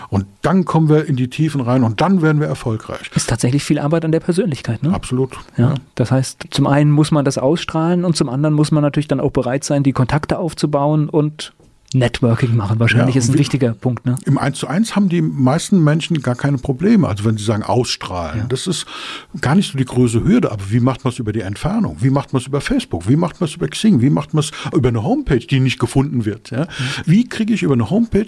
Und 0.08 0.26
dann 0.42 0.64
kommen 0.64 0.88
wir 0.88 1.06
in 1.06 1.16
die 1.16 1.28
Tiefen 1.28 1.60
rein 1.60 1.84
und 1.84 2.00
dann 2.00 2.22
werden 2.22 2.40
wir 2.40 2.48
erfolgreich. 2.48 3.10
Ist 3.14 3.28
tatsächlich 3.28 3.64
viel 3.64 3.78
Arbeit 3.78 4.04
an 4.04 4.12
der 4.12 4.20
Persönlichkeit, 4.20 4.82
ne? 4.82 4.92
Absolut. 4.94 5.36
Ja, 5.56 5.70
ja. 5.70 5.74
Das 5.94 6.10
heißt, 6.10 6.46
zum 6.50 6.66
einen 6.66 6.90
muss 6.90 7.10
man 7.10 7.24
das 7.24 7.38
ausstrahlen 7.38 8.04
und 8.04 8.16
zum 8.16 8.28
anderen 8.28 8.54
muss 8.54 8.70
man 8.70 8.82
natürlich 8.82 9.08
dann 9.08 9.20
auch 9.20 9.32
bereit 9.32 9.64
sein, 9.64 9.82
die 9.82 9.92
Kontakte 9.92 10.38
aufzubauen 10.38 11.08
und 11.08 11.52
Networking 11.94 12.54
machen 12.54 12.78
wahrscheinlich 12.78 13.14
ja, 13.14 13.20
ist 13.20 13.30
ein 13.30 13.34
wie, 13.34 13.38
wichtiger 13.38 13.72
Punkt. 13.72 14.04
Ne? 14.04 14.16
Im 14.26 14.36
1 14.36 14.58
zu 14.58 14.66
1 14.66 14.94
haben 14.94 15.08
die 15.08 15.22
meisten 15.22 15.82
Menschen 15.82 16.20
gar 16.20 16.34
keine 16.34 16.58
Probleme. 16.58 17.08
Also 17.08 17.24
wenn 17.24 17.38
sie 17.38 17.44
sagen 17.44 17.62
ausstrahlen, 17.62 18.40
ja. 18.40 18.46
das 18.46 18.66
ist 18.66 18.86
gar 19.40 19.54
nicht 19.54 19.72
so 19.72 19.78
die 19.78 19.84
größte 19.86 20.22
Hürde. 20.22 20.52
Aber 20.52 20.70
wie 20.70 20.80
macht 20.80 21.04
man 21.04 21.12
es 21.12 21.18
über 21.18 21.32
die 21.32 21.40
Entfernung? 21.40 21.96
Wie 22.00 22.10
macht 22.10 22.32
man 22.32 22.40
es 22.40 22.46
über 22.46 22.60
Facebook? 22.60 23.08
Wie 23.08 23.16
macht 23.16 23.40
man 23.40 23.48
es 23.48 23.54
über 23.54 23.68
Xing? 23.68 24.02
Wie 24.02 24.10
macht 24.10 24.34
man 24.34 24.40
es 24.40 24.52
über 24.74 24.90
eine 24.90 25.02
Homepage, 25.02 25.38
die 25.38 25.60
nicht 25.60 25.78
gefunden 25.78 26.26
wird? 26.26 26.50
Ja? 26.50 26.64
Mhm. 26.64 26.66
Wie 27.06 27.28
kriege 27.28 27.54
ich 27.54 27.62
über 27.62 27.74
eine 27.74 27.88
Homepage 27.88 28.26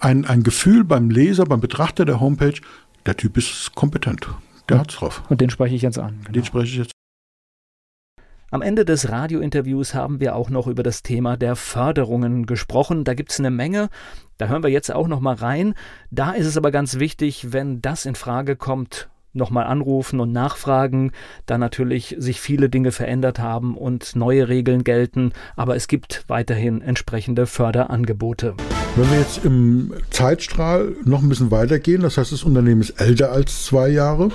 ein, 0.00 0.24
ein 0.24 0.42
Gefühl 0.42 0.82
beim 0.84 1.10
Leser, 1.10 1.44
beim 1.44 1.60
Betrachter 1.60 2.04
der 2.04 2.20
Homepage, 2.20 2.54
der 3.06 3.16
Typ 3.16 3.36
ist 3.36 3.74
kompetent. 3.74 4.28
Der 4.68 4.78
hat's 4.78 4.96
drauf. 4.96 5.22
Und 5.28 5.40
den 5.40 5.50
spreche 5.50 5.74
ich 5.74 5.82
jetzt 5.82 5.98
an. 5.98 6.20
Genau. 6.20 6.32
Den 6.32 6.44
spreche 6.44 6.66
ich 6.66 6.76
jetzt 6.76 6.92
am 8.52 8.62
Ende 8.62 8.84
des 8.84 9.08
Radiointerviews 9.08 9.94
haben 9.94 10.18
wir 10.18 10.34
auch 10.34 10.50
noch 10.50 10.66
über 10.66 10.82
das 10.82 11.04
Thema 11.04 11.36
der 11.36 11.54
Förderungen 11.54 12.46
gesprochen. 12.46 13.04
Da 13.04 13.14
gibt 13.14 13.30
es 13.30 13.38
eine 13.38 13.50
Menge. 13.50 13.90
Da 14.38 14.48
hören 14.48 14.64
wir 14.64 14.70
jetzt 14.70 14.92
auch 14.92 15.06
noch 15.06 15.20
mal 15.20 15.36
rein. 15.36 15.74
Da 16.10 16.32
ist 16.32 16.46
es 16.46 16.56
aber 16.56 16.72
ganz 16.72 16.98
wichtig, 16.98 17.52
wenn 17.52 17.80
das 17.80 18.06
in 18.06 18.16
Frage 18.16 18.56
kommt, 18.56 19.08
nochmal 19.32 19.66
anrufen 19.66 20.18
und 20.18 20.32
nachfragen, 20.32 21.12
da 21.46 21.58
natürlich 21.58 22.16
sich 22.18 22.40
viele 22.40 22.68
Dinge 22.68 22.90
verändert 22.90 23.38
haben 23.38 23.76
und 23.76 24.16
neue 24.16 24.48
Regeln 24.48 24.82
gelten, 24.82 25.32
aber 25.54 25.76
es 25.76 25.86
gibt 25.86 26.24
weiterhin 26.26 26.82
entsprechende 26.82 27.46
Förderangebote. 27.46 28.54
Wenn 28.96 29.10
wir 29.12 29.18
jetzt 29.20 29.44
im 29.44 29.92
Zeitstrahl 30.10 30.96
noch 31.04 31.22
ein 31.22 31.28
bisschen 31.28 31.52
weitergehen, 31.52 32.02
das 32.02 32.18
heißt, 32.18 32.32
das 32.32 32.42
Unternehmen 32.42 32.80
ist 32.80 33.00
älter 33.00 33.30
als 33.30 33.64
zwei 33.64 33.88
Jahre, 33.88 34.30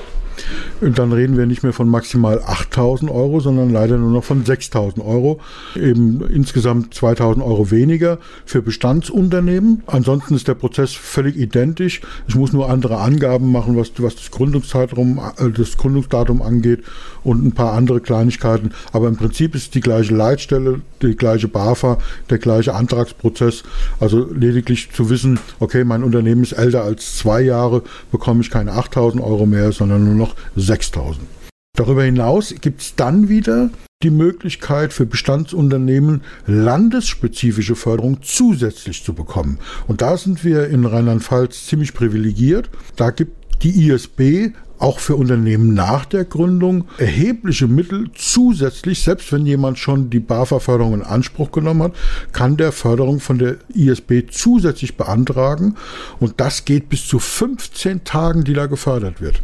dann 0.81 1.11
reden 1.11 1.37
wir 1.37 1.45
nicht 1.45 1.63
mehr 1.63 1.73
von 1.73 1.89
maximal 1.89 2.41
8000 2.45 3.09
Euro, 3.11 3.39
sondern 3.39 3.69
leider 3.69 3.97
nur 3.97 4.11
noch 4.11 4.23
von 4.23 4.45
6000 4.45 5.05
Euro. 5.05 5.39
Eben 5.75 6.21
insgesamt 6.29 6.93
2000 6.93 7.45
Euro 7.45 7.71
weniger 7.71 8.19
für 8.45 8.61
Bestandsunternehmen. 8.61 9.83
Ansonsten 9.87 10.35
ist 10.35 10.47
der 10.47 10.55
Prozess 10.55 10.93
völlig 10.93 11.37
identisch. 11.37 12.01
Ich 12.27 12.35
muss 12.35 12.53
nur 12.53 12.69
andere 12.69 12.97
Angaben 12.97 13.51
machen, 13.51 13.77
was, 13.77 13.91
was 13.97 14.15
das, 14.15 14.31
Gründungszeitraum, 14.31 15.19
äh, 15.37 15.49
das 15.51 15.77
Gründungsdatum 15.77 16.41
angeht 16.41 16.83
und 17.23 17.45
ein 17.45 17.51
paar 17.51 17.73
andere 17.73 18.01
Kleinigkeiten. 18.01 18.71
Aber 18.91 19.07
im 19.07 19.17
Prinzip 19.17 19.55
ist 19.55 19.75
die 19.75 19.81
gleiche 19.81 20.15
Leitstelle, 20.15 20.81
die 21.01 21.15
gleiche 21.15 21.47
BAFA, 21.47 21.97
der 22.29 22.37
gleiche 22.37 22.73
Antragsprozess. 22.73 23.63
Also 23.99 24.27
lediglich 24.31 24.91
zu 24.91 25.09
wissen, 25.09 25.39
okay, 25.59 25.83
mein 25.83 26.03
Unternehmen 26.03 26.43
ist 26.43 26.53
älter 26.53 26.83
als 26.83 27.17
zwei 27.17 27.41
Jahre, 27.41 27.83
bekomme 28.11 28.41
ich 28.41 28.49
keine 28.49 28.73
8000 28.73 29.23
Euro 29.23 29.45
mehr, 29.45 29.71
sondern 29.71 30.03
nur 30.05 30.15
noch 30.15 30.24
6000. 30.55 31.25
Darüber 31.75 32.03
hinaus 32.03 32.53
gibt 32.61 32.81
es 32.81 32.95
dann 32.95 33.27
wieder 33.27 33.69
die 34.03 34.09
Möglichkeit 34.09 34.93
für 34.93 35.05
Bestandsunternehmen 35.05 36.21
landesspezifische 36.45 37.75
Förderung 37.75 38.19
zusätzlich 38.21 39.03
zu 39.03 39.13
bekommen. 39.13 39.59
Und 39.87 40.01
da 40.01 40.17
sind 40.17 40.43
wir 40.43 40.67
in 40.67 40.85
Rheinland-Pfalz 40.85 41.65
ziemlich 41.65 41.93
privilegiert. 41.93 42.69
Da 42.95 43.09
gibt 43.09 43.63
die 43.63 43.87
ISB 43.89 44.53
auch 44.79 44.99
für 44.99 45.15
Unternehmen 45.15 45.73
nach 45.73 46.05
der 46.05 46.25
Gründung 46.25 46.85
erhebliche 46.97 47.67
Mittel 47.67 48.09
zusätzlich, 48.13 49.01
selbst 49.01 49.31
wenn 49.31 49.45
jemand 49.45 49.79
schon 49.79 50.09
die 50.09 50.19
BAFA-Förderung 50.19 50.93
in 50.95 51.01
Anspruch 51.01 51.51
genommen 51.51 51.83
hat, 51.83 51.93
kann 52.31 52.57
der 52.57 52.71
Förderung 52.71 53.19
von 53.19 53.37
der 53.37 53.57
ISB 53.73 54.23
zusätzlich 54.29 54.97
beantragen 54.97 55.75
und 56.19 56.33
das 56.37 56.65
geht 56.65 56.89
bis 56.89 57.07
zu 57.07 57.19
15 57.19 58.03
Tagen, 58.03 58.43
die 58.43 58.53
da 58.53 58.65
gefördert 58.65 59.21
wird. 59.21 59.41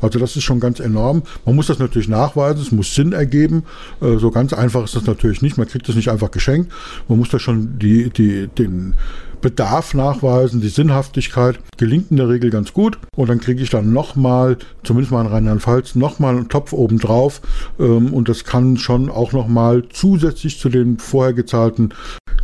Also 0.00 0.18
das 0.18 0.36
ist 0.36 0.44
schon 0.44 0.60
ganz 0.60 0.80
enorm. 0.80 1.22
Man 1.44 1.56
muss 1.56 1.66
das 1.66 1.78
natürlich 1.78 2.08
nachweisen, 2.08 2.62
es 2.62 2.72
muss 2.72 2.94
Sinn 2.94 3.12
ergeben. 3.12 3.64
Äh, 4.00 4.16
so 4.16 4.30
ganz 4.30 4.52
einfach 4.52 4.84
ist 4.84 4.96
das 4.96 5.06
natürlich 5.06 5.42
nicht. 5.42 5.58
Man 5.58 5.68
kriegt 5.68 5.88
das 5.88 5.96
nicht 5.96 6.08
einfach 6.08 6.30
geschenkt. 6.30 6.72
Man 7.08 7.18
muss 7.18 7.28
da 7.28 7.38
schon 7.38 7.78
die, 7.78 8.10
die, 8.10 8.48
den 8.48 8.94
Bedarf 9.40 9.94
nachweisen, 9.94 10.60
die 10.60 10.68
Sinnhaftigkeit 10.68 11.58
gelingt 11.76 12.10
in 12.10 12.16
der 12.16 12.28
Regel 12.28 12.50
ganz 12.50 12.72
gut. 12.72 12.98
Und 13.16 13.28
dann 13.28 13.40
kriege 13.40 13.62
ich 13.62 13.70
dann 13.70 13.92
nochmal, 13.92 14.58
zumindest 14.82 15.12
mal 15.12 15.22
in 15.22 15.32
Rheinland-Pfalz, 15.32 15.94
nochmal 15.94 16.36
einen 16.36 16.48
Topf 16.48 16.72
obendrauf. 16.72 17.40
Ähm, 17.78 18.12
und 18.12 18.28
das 18.28 18.44
kann 18.44 18.76
schon 18.76 19.10
auch 19.10 19.32
nochmal 19.32 19.84
zusätzlich 19.90 20.58
zu 20.58 20.68
den 20.68 20.98
vorher 20.98 21.32
gezahlten 21.32 21.94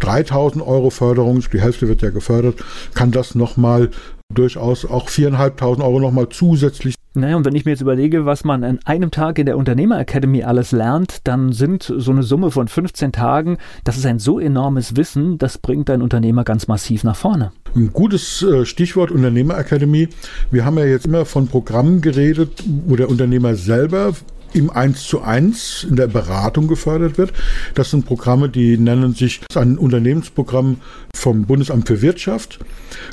3000 0.00 0.66
Euro 0.66 0.90
Förderung, 0.90 1.42
die 1.52 1.60
Hälfte 1.60 1.88
wird 1.88 2.02
ja 2.02 2.10
gefördert, 2.10 2.62
kann 2.94 3.10
das 3.10 3.34
nochmal 3.34 3.90
durchaus 4.32 4.84
auch 4.84 5.08
4.500 5.08 5.82
Euro 5.82 6.00
nochmal 6.00 6.28
zusätzlich 6.28 6.94
naja, 7.16 7.36
und 7.36 7.44
wenn 7.44 7.54
ich 7.54 7.64
mir 7.64 7.72
jetzt 7.72 7.80
überlege, 7.80 8.26
was 8.26 8.44
man 8.44 8.62
an 8.62 8.78
einem 8.84 9.10
Tag 9.10 9.38
in 9.38 9.46
der 9.46 9.56
Unternehmer 9.56 9.98
Academy 9.98 10.42
alles 10.42 10.72
lernt, 10.72 11.20
dann 11.24 11.52
sind 11.52 11.82
so 11.82 12.10
eine 12.10 12.22
Summe 12.22 12.50
von 12.50 12.68
15 12.68 13.12
Tagen, 13.12 13.58
das 13.84 13.96
ist 13.96 14.06
ein 14.06 14.18
so 14.18 14.38
enormes 14.38 14.96
Wissen, 14.96 15.38
das 15.38 15.58
bringt 15.58 15.88
ein 15.90 16.02
Unternehmer 16.02 16.44
ganz 16.44 16.68
massiv 16.68 17.04
nach 17.04 17.16
vorne. 17.16 17.52
Ein 17.74 17.92
gutes 17.92 18.42
äh, 18.42 18.64
Stichwort 18.64 19.10
Unternehmer 19.10 19.58
Academy. 19.58 20.08
Wir 20.50 20.64
haben 20.64 20.78
ja 20.78 20.84
jetzt 20.84 21.06
immer 21.06 21.24
von 21.24 21.48
Programmen 21.48 22.00
geredet, 22.00 22.62
wo 22.86 22.96
der 22.96 23.08
Unternehmer 23.08 23.54
selber 23.54 24.12
im 24.56 24.70
1 24.70 25.04
zu 25.04 25.22
1 25.22 25.86
in 25.88 25.96
der 25.96 26.06
Beratung 26.06 26.66
gefördert 26.66 27.18
wird. 27.18 27.32
Das 27.74 27.90
sind 27.90 28.06
Programme, 28.06 28.48
die 28.48 28.78
nennen 28.78 29.14
sich 29.14 29.40
ein 29.54 29.78
Unternehmensprogramm 29.78 30.80
vom 31.14 31.44
Bundesamt 31.44 31.86
für 31.86 32.02
Wirtschaft 32.02 32.58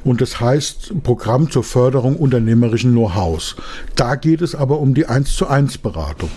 und 0.03 0.21
das 0.21 0.39
heißt 0.39 1.03
Programm 1.03 1.51
zur 1.51 1.63
Förderung 1.63 2.15
unternehmerischen 2.15 2.93
Know-hows. 2.93 3.55
Da 3.95 4.15
geht 4.15 4.41
es 4.41 4.55
aber 4.55 4.79
um 4.79 4.93
die 4.93 5.05
1 5.05 5.35
zu 5.35 5.47
1 5.47 5.77
Beratung. 5.79 6.29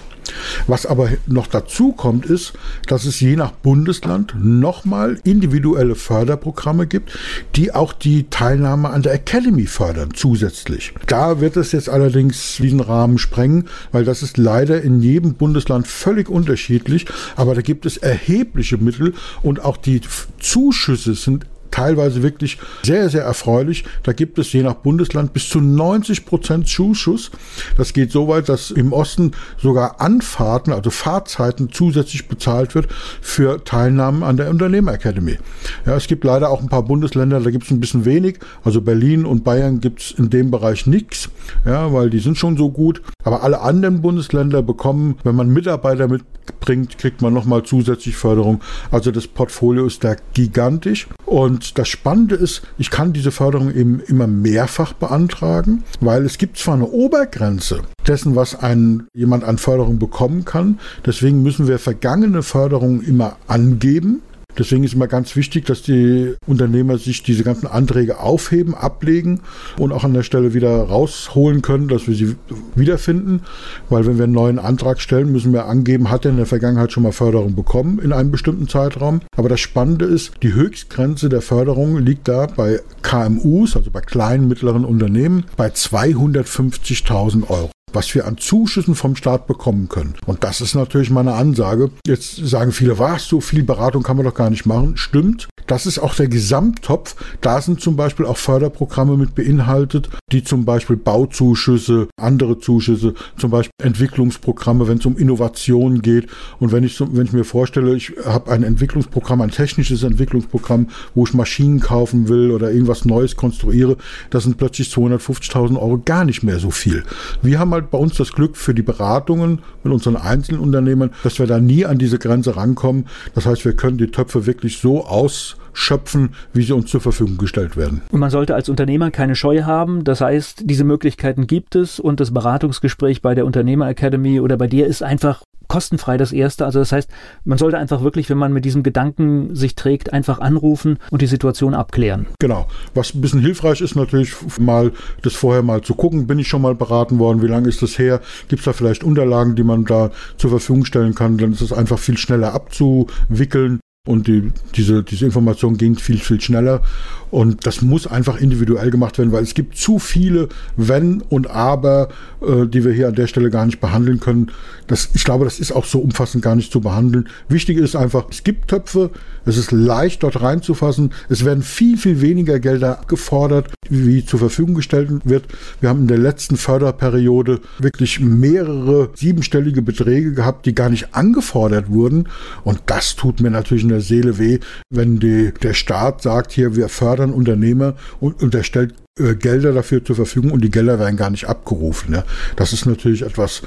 Was 0.66 0.86
aber 0.86 1.08
noch 1.26 1.46
dazu 1.46 1.92
kommt, 1.92 2.26
ist, 2.26 2.52
dass 2.86 3.04
es 3.04 3.20
je 3.20 3.36
nach 3.36 3.52
Bundesland 3.52 4.34
nochmal 4.38 5.18
individuelle 5.24 5.94
Förderprogramme 5.94 6.86
gibt, 6.86 7.16
die 7.54 7.74
auch 7.74 7.92
die 7.92 8.28
Teilnahme 8.30 8.90
an 8.90 9.02
der 9.02 9.14
Academy 9.14 9.66
fördern 9.66 10.10
zusätzlich. 10.14 10.94
Da 11.06 11.40
wird 11.40 11.56
es 11.56 11.72
jetzt 11.72 11.88
allerdings 11.88 12.56
diesen 12.56 12.80
Rahmen 12.80 13.18
sprengen, 13.18 13.68
weil 13.92 14.04
das 14.04 14.22
ist 14.22 14.36
leider 14.36 14.82
in 14.82 15.00
jedem 15.00 15.34
Bundesland 15.34 15.86
völlig 15.86 16.28
unterschiedlich, 16.28 17.06
aber 17.36 17.54
da 17.54 17.60
gibt 17.60 17.86
es 17.86 17.96
erhebliche 17.96 18.78
Mittel 18.78 19.14
und 19.42 19.64
auch 19.64 19.76
die 19.76 20.00
Zuschüsse 20.38 21.14
sind 21.14 21.46
teilweise 21.70 22.22
wirklich 22.22 22.58
sehr, 22.82 23.08
sehr 23.08 23.24
erfreulich. 23.24 23.84
Da 24.02 24.12
gibt 24.12 24.38
es 24.38 24.52
je 24.52 24.62
nach 24.62 24.74
Bundesland 24.74 25.32
bis 25.32 25.48
zu 25.48 25.60
90 25.60 26.26
Prozent 26.26 26.68
Zuschuss. 26.68 27.30
Das 27.76 27.92
geht 27.92 28.12
so 28.12 28.28
weit, 28.28 28.48
dass 28.48 28.70
im 28.70 28.92
Osten 28.92 29.32
sogar 29.58 30.00
Anfahrten, 30.00 30.72
also 30.72 30.90
Fahrzeiten 30.90 31.70
zusätzlich 31.72 32.28
bezahlt 32.28 32.74
wird 32.74 32.88
für 33.20 33.64
Teilnahmen 33.64 34.22
an 34.22 34.36
der 34.36 34.50
Unternehmer 34.50 34.92
Academy. 34.92 35.38
Ja, 35.84 35.96
es 35.96 36.06
gibt 36.06 36.24
leider 36.24 36.50
auch 36.50 36.60
ein 36.60 36.68
paar 36.68 36.82
Bundesländer, 36.82 37.40
da 37.40 37.50
gibt 37.50 37.64
es 37.64 37.70
ein 37.70 37.80
bisschen 37.80 38.04
wenig. 38.04 38.38
Also 38.64 38.80
Berlin 38.80 39.24
und 39.24 39.44
Bayern 39.44 39.80
gibt 39.80 40.00
es 40.00 40.10
in 40.12 40.30
dem 40.30 40.50
Bereich 40.50 40.86
nichts, 40.86 41.28
ja, 41.64 41.92
weil 41.92 42.10
die 42.10 42.20
sind 42.20 42.38
schon 42.38 42.56
so 42.56 42.70
gut. 42.70 43.02
Aber 43.24 43.42
alle 43.42 43.60
anderen 43.60 44.02
Bundesländer 44.02 44.62
bekommen, 44.62 45.18
wenn 45.24 45.34
man 45.34 45.48
Mitarbeiter 45.48 46.08
mitbringt, 46.46 46.98
kriegt 46.98 47.22
man 47.22 47.32
nochmal 47.32 47.62
zusätzlich 47.62 48.16
Förderung. 48.16 48.60
Also 48.90 49.10
das 49.10 49.26
Portfolio 49.26 49.86
ist 49.86 50.04
da 50.04 50.16
gigantisch. 50.34 51.08
Und 51.24 51.78
das 51.78 51.88
Spannende 51.88 52.34
ist, 52.34 52.62
ich 52.78 52.90
kann 52.90 53.12
diese 53.12 53.30
Förderung 53.30 53.72
eben 53.74 54.00
immer 54.00 54.26
mehrfach 54.26 54.92
beantragen, 54.92 55.84
weil 56.00 56.24
es 56.24 56.38
gibt 56.38 56.58
zwar 56.58 56.74
eine 56.74 56.86
Obergrenze 56.86 57.80
dessen, 58.06 58.36
was 58.36 58.54
ein, 58.54 59.06
jemand 59.14 59.44
an 59.44 59.58
Förderung 59.58 59.98
bekommen 59.98 60.44
kann. 60.44 60.78
Deswegen 61.04 61.42
müssen 61.42 61.66
wir 61.66 61.78
vergangene 61.78 62.42
Förderungen 62.42 63.02
immer 63.02 63.36
angeben. 63.46 64.22
Deswegen 64.58 64.84
ist 64.84 64.94
immer 64.94 65.06
ganz 65.06 65.36
wichtig, 65.36 65.66
dass 65.66 65.82
die 65.82 66.34
Unternehmer 66.46 66.98
sich 66.98 67.22
diese 67.22 67.44
ganzen 67.44 67.66
Anträge 67.66 68.20
aufheben, 68.20 68.74
ablegen 68.74 69.40
und 69.78 69.92
auch 69.92 70.04
an 70.04 70.14
der 70.14 70.22
Stelle 70.22 70.54
wieder 70.54 70.82
rausholen 70.82 71.62
können, 71.62 71.88
dass 71.88 72.08
wir 72.08 72.14
sie 72.14 72.36
wiederfinden. 72.74 73.42
Weil 73.90 74.06
wenn 74.06 74.16
wir 74.16 74.24
einen 74.24 74.32
neuen 74.32 74.58
Antrag 74.58 75.00
stellen, 75.00 75.30
müssen 75.30 75.52
wir 75.52 75.66
angeben, 75.66 76.10
hat 76.10 76.24
er 76.24 76.30
in 76.30 76.38
der 76.38 76.46
Vergangenheit 76.46 76.92
schon 76.92 77.02
mal 77.02 77.12
Förderung 77.12 77.54
bekommen 77.54 77.98
in 77.98 78.12
einem 78.12 78.30
bestimmten 78.30 78.68
Zeitraum. 78.68 79.20
Aber 79.36 79.48
das 79.48 79.60
Spannende 79.60 80.06
ist, 80.06 80.32
die 80.42 80.54
Höchstgrenze 80.54 81.28
der 81.28 81.42
Förderung 81.42 81.98
liegt 81.98 82.28
da 82.28 82.46
bei 82.46 82.80
KMUs, 83.02 83.76
also 83.76 83.90
bei 83.90 84.00
kleinen, 84.00 84.48
mittleren 84.48 84.84
Unternehmen, 84.84 85.44
bei 85.56 85.68
250.000 85.68 87.48
Euro 87.50 87.70
was 87.92 88.14
wir 88.14 88.26
an 88.26 88.36
Zuschüssen 88.36 88.94
vom 88.94 89.16
Staat 89.16 89.46
bekommen 89.46 89.88
können. 89.88 90.14
Und 90.26 90.44
das 90.44 90.60
ist 90.60 90.74
natürlich 90.74 91.10
meine 91.10 91.34
Ansage. 91.34 91.90
Jetzt 92.06 92.36
sagen 92.36 92.72
viele, 92.72 92.98
was, 92.98 93.24
so 93.24 93.40
viel 93.40 93.62
Beratung 93.62 94.02
kann 94.02 94.16
man 94.16 94.26
doch 94.26 94.34
gar 94.34 94.50
nicht 94.50 94.66
machen. 94.66 94.96
Stimmt. 94.96 95.48
Das 95.66 95.86
ist 95.86 95.98
auch 95.98 96.14
der 96.14 96.28
Gesamttopf. 96.28 97.16
Da 97.40 97.60
sind 97.60 97.80
zum 97.80 97.96
Beispiel 97.96 98.26
auch 98.26 98.36
Förderprogramme 98.36 99.16
mit 99.16 99.34
beinhaltet, 99.34 100.10
die 100.32 100.44
zum 100.44 100.64
Beispiel 100.64 100.96
Bauzuschüsse, 100.96 102.08
andere 102.16 102.58
Zuschüsse, 102.58 103.14
zum 103.36 103.50
Beispiel 103.50 103.72
Entwicklungsprogramme, 103.82 104.88
wenn 104.88 104.98
es 104.98 105.06
um 105.06 105.16
Innovation 105.16 106.02
geht. 106.02 106.28
Und 106.60 106.72
wenn 106.72 106.84
ich, 106.84 107.00
wenn 107.00 107.26
ich 107.26 107.32
mir 107.32 107.44
vorstelle, 107.44 107.94
ich 107.96 108.12
habe 108.24 108.50
ein 108.52 108.62
Entwicklungsprogramm, 108.62 109.40
ein 109.40 109.50
technisches 109.50 110.02
Entwicklungsprogramm, 110.02 110.88
wo 111.14 111.24
ich 111.24 111.34
Maschinen 111.34 111.80
kaufen 111.80 112.28
will 112.28 112.52
oder 112.52 112.70
irgendwas 112.70 113.04
Neues 113.04 113.36
konstruiere, 113.36 113.96
das 114.30 114.44
sind 114.44 114.58
plötzlich 114.58 114.88
250.000 114.88 115.76
Euro 115.76 116.00
gar 116.04 116.24
nicht 116.24 116.42
mehr 116.42 116.58
so 116.58 116.70
viel. 116.70 117.04
Wir 117.42 117.58
haben 117.58 117.72
halt 117.72 117.90
bei 117.90 117.98
uns 117.98 118.16
das 118.16 118.32
Glück 118.32 118.56
für 118.56 118.74
die 118.74 118.82
Beratungen 118.82 119.60
mit 119.82 119.92
unseren 119.92 120.16
Einzelunternehmern, 120.16 121.10
dass 121.22 121.38
wir 121.38 121.46
da 121.46 121.58
nie 121.58 121.84
an 121.84 121.98
diese 121.98 122.18
Grenze 122.18 122.56
rankommen. 122.56 123.06
Das 123.34 123.46
heißt, 123.46 123.64
wir 123.64 123.74
können 123.74 123.98
die 123.98 124.08
Töpfe 124.10 124.46
wirklich 124.46 124.78
so 124.78 125.04
aus 125.04 125.55
schöpfen, 125.76 126.30
wie 126.52 126.62
sie 126.62 126.74
uns 126.74 126.90
zur 126.90 127.00
Verfügung 127.00 127.36
gestellt 127.36 127.76
werden. 127.76 128.02
Und 128.10 128.20
man 128.20 128.30
sollte 128.30 128.54
als 128.54 128.68
Unternehmer 128.68 129.10
keine 129.10 129.36
Scheu 129.36 129.62
haben. 129.62 130.04
Das 130.04 130.20
heißt, 130.20 130.62
diese 130.64 130.84
Möglichkeiten 130.84 131.46
gibt 131.46 131.76
es 131.76 132.00
und 132.00 132.18
das 132.18 132.32
Beratungsgespräch 132.32 133.22
bei 133.22 133.34
der 133.34 133.46
Unternehmer 133.46 133.88
Academy 133.88 134.40
oder 134.40 134.56
bei 134.56 134.66
dir 134.66 134.86
ist 134.86 135.02
einfach 135.02 135.42
kostenfrei 135.68 136.16
das 136.16 136.32
erste. 136.32 136.64
Also 136.64 136.78
das 136.78 136.92
heißt, 136.92 137.10
man 137.44 137.58
sollte 137.58 137.78
einfach 137.78 138.02
wirklich, 138.02 138.30
wenn 138.30 138.38
man 138.38 138.52
mit 138.52 138.64
diesem 138.64 138.82
Gedanken 138.82 139.54
sich 139.54 139.74
trägt, 139.74 140.12
einfach 140.12 140.38
anrufen 140.38 140.98
und 141.10 141.22
die 141.22 141.26
Situation 141.26 141.74
abklären. 141.74 142.26
Genau. 142.38 142.66
Was 142.94 143.14
ein 143.14 143.20
bisschen 143.20 143.40
hilfreich 143.40 143.80
ist 143.80 143.96
natürlich 143.96 144.34
mal, 144.58 144.92
das 145.22 145.34
vorher 145.34 145.62
mal 145.62 145.82
zu 145.82 145.94
gucken, 145.94 146.26
bin 146.26 146.38
ich 146.38 146.48
schon 146.48 146.62
mal 146.62 146.74
beraten 146.74 147.18
worden, 147.18 147.42
wie 147.42 147.48
lange 147.48 147.68
ist 147.68 147.82
das 147.82 147.98
her, 147.98 148.20
gibt 148.48 148.60
es 148.60 148.64
da 148.64 148.72
vielleicht 148.72 149.04
Unterlagen, 149.04 149.56
die 149.56 149.64
man 149.64 149.84
da 149.84 150.10
zur 150.36 150.50
Verfügung 150.50 150.84
stellen 150.84 151.14
kann, 151.14 151.36
dann 151.36 151.52
ist 151.52 151.60
es 151.60 151.72
einfach 151.72 151.98
viel 151.98 152.16
schneller 152.16 152.54
abzuwickeln 152.54 153.80
und 154.06 154.26
die, 154.28 154.52
diese, 154.74 155.02
diese 155.02 155.26
Information 155.26 155.76
ging 155.76 155.96
viel, 155.96 156.18
viel 156.18 156.40
schneller. 156.40 156.80
Und 157.30 157.66
das 157.66 157.82
muss 157.82 158.06
einfach 158.06 158.40
individuell 158.40 158.90
gemacht 158.90 159.18
werden, 159.18 159.32
weil 159.32 159.42
es 159.42 159.54
gibt 159.54 159.76
zu 159.76 159.98
viele 159.98 160.48
Wenn 160.76 161.20
und 161.22 161.50
Aber, 161.50 162.08
äh, 162.40 162.66
die 162.66 162.84
wir 162.84 162.92
hier 162.92 163.08
an 163.08 163.14
der 163.14 163.26
Stelle 163.26 163.50
gar 163.50 163.66
nicht 163.66 163.80
behandeln 163.80 164.20
können. 164.20 164.52
Das, 164.86 165.10
ich 165.14 165.24
glaube, 165.24 165.44
das 165.44 165.58
ist 165.58 165.72
auch 165.72 165.84
so 165.84 165.98
umfassend 165.98 166.42
gar 166.42 166.54
nicht 166.54 166.72
zu 166.72 166.80
behandeln. 166.80 167.28
Wichtig 167.48 167.78
ist 167.78 167.96
einfach, 167.96 168.26
es 168.30 168.44
gibt 168.44 168.68
Töpfe, 168.68 169.10
es 169.44 169.56
ist 169.56 169.72
leicht 169.72 170.22
dort 170.22 170.40
reinzufassen. 170.40 171.12
Es 171.28 171.44
werden 171.44 171.62
viel, 171.62 171.98
viel 171.98 172.20
weniger 172.20 172.60
Gelder 172.60 173.00
gefordert, 173.08 173.72
wie 173.88 174.24
zur 174.24 174.38
Verfügung 174.38 174.74
gestellt 174.74 175.10
wird. 175.24 175.44
Wir 175.80 175.88
haben 175.88 176.02
in 176.02 176.08
der 176.08 176.18
letzten 176.18 176.56
Förderperiode 176.56 177.60
wirklich 177.78 178.20
mehrere 178.20 179.10
siebenstellige 179.14 179.82
Beträge 179.82 180.32
gehabt, 180.32 180.66
die 180.66 180.74
gar 180.74 180.90
nicht 180.90 181.14
angefordert 181.14 181.90
wurden. 181.90 182.28
Und 182.64 182.80
das 182.86 183.16
tut 183.16 183.40
mir 183.40 183.50
natürlich 183.50 183.84
in 183.84 183.90
der 183.90 184.00
Seele 184.00 184.38
weh, 184.38 184.58
wenn 184.90 185.18
die, 185.18 185.52
der 185.62 185.74
Staat 185.74 186.22
sagt, 186.22 186.52
hier, 186.52 186.76
wir 186.76 186.88
fördern 186.88 187.15
Unternehmer 187.32 187.94
und, 188.20 188.42
und 188.42 188.54
er 188.54 188.62
stellt 188.62 188.94
äh, 189.18 189.34
Gelder 189.34 189.72
dafür 189.72 190.04
zur 190.04 190.16
Verfügung 190.16 190.50
und 190.50 190.62
die 190.62 190.70
Gelder 190.70 190.98
werden 190.98 191.16
gar 191.16 191.30
nicht 191.30 191.48
abgerufen. 191.48 192.12
Ne? 192.12 192.24
Das 192.56 192.72
ist 192.72 192.86
natürlich 192.86 193.22
etwas, 193.22 193.62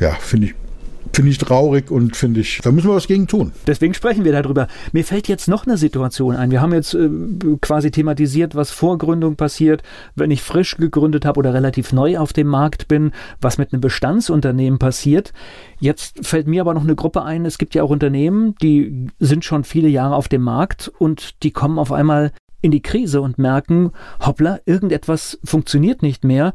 ja, 0.00 0.12
finde 0.12 0.48
ich 0.48 0.54
finde 1.12 1.30
ich 1.30 1.38
traurig 1.38 1.90
und 1.90 2.14
finde 2.14 2.40
ich, 2.40 2.60
da 2.62 2.70
müssen 2.70 2.90
wir 2.90 2.94
was 2.94 3.06
gegen 3.06 3.26
tun. 3.26 3.52
Deswegen 3.66 3.94
sprechen 3.94 4.24
wir 4.24 4.32
darüber. 4.32 4.68
Mir 4.92 5.04
fällt 5.04 5.28
jetzt 5.28 5.48
noch 5.48 5.66
eine 5.66 5.78
Situation 5.78 6.36
ein. 6.36 6.50
Wir 6.50 6.60
haben 6.60 6.74
jetzt 6.74 6.94
äh, 6.94 7.08
quasi 7.60 7.90
thematisiert, 7.90 8.54
was 8.54 8.70
vor 8.70 8.98
Gründung 8.98 9.36
passiert, 9.36 9.82
wenn 10.14 10.30
ich 10.30 10.42
frisch 10.42 10.76
gegründet 10.76 11.24
habe 11.24 11.38
oder 11.38 11.54
relativ 11.54 11.92
neu 11.92 12.18
auf 12.18 12.32
dem 12.34 12.48
Markt 12.48 12.88
bin, 12.88 13.12
was 13.40 13.56
mit 13.56 13.72
einem 13.72 13.80
Bestandsunternehmen 13.80 14.78
passiert. 14.78 15.32
Jetzt 15.80 16.26
fällt 16.26 16.46
mir 16.46 16.60
aber 16.60 16.74
noch 16.74 16.84
eine 16.84 16.96
Gruppe 16.96 17.22
ein. 17.22 17.46
Es 17.46 17.56
gibt 17.56 17.74
ja 17.74 17.82
auch 17.82 17.90
Unternehmen, 17.90 18.54
die 18.60 19.08
sind 19.18 19.44
schon 19.44 19.64
viele 19.64 19.88
Jahre 19.88 20.16
auf 20.16 20.28
dem 20.28 20.42
Markt 20.42 20.92
und 20.98 21.42
die 21.42 21.50
kommen 21.50 21.78
auf 21.78 21.92
einmal 21.92 22.32
in 22.66 22.72
die 22.72 22.82
Krise 22.82 23.20
und 23.20 23.38
merken, 23.38 23.92
hoppla, 24.20 24.58
irgendetwas 24.66 25.38
funktioniert 25.44 26.02
nicht 26.02 26.24
mehr. 26.24 26.52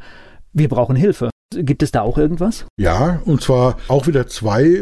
Wir 0.52 0.68
brauchen 0.68 0.98
Hilfe. 0.98 1.30
Gibt 1.54 1.84
es 1.84 1.92
da 1.92 2.02
auch 2.02 2.18
irgendwas? 2.18 2.66
Ja, 2.78 3.22
und 3.26 3.42
zwar 3.42 3.78
auch 3.90 4.08
wieder 4.08 4.28
zwei. 4.28 4.82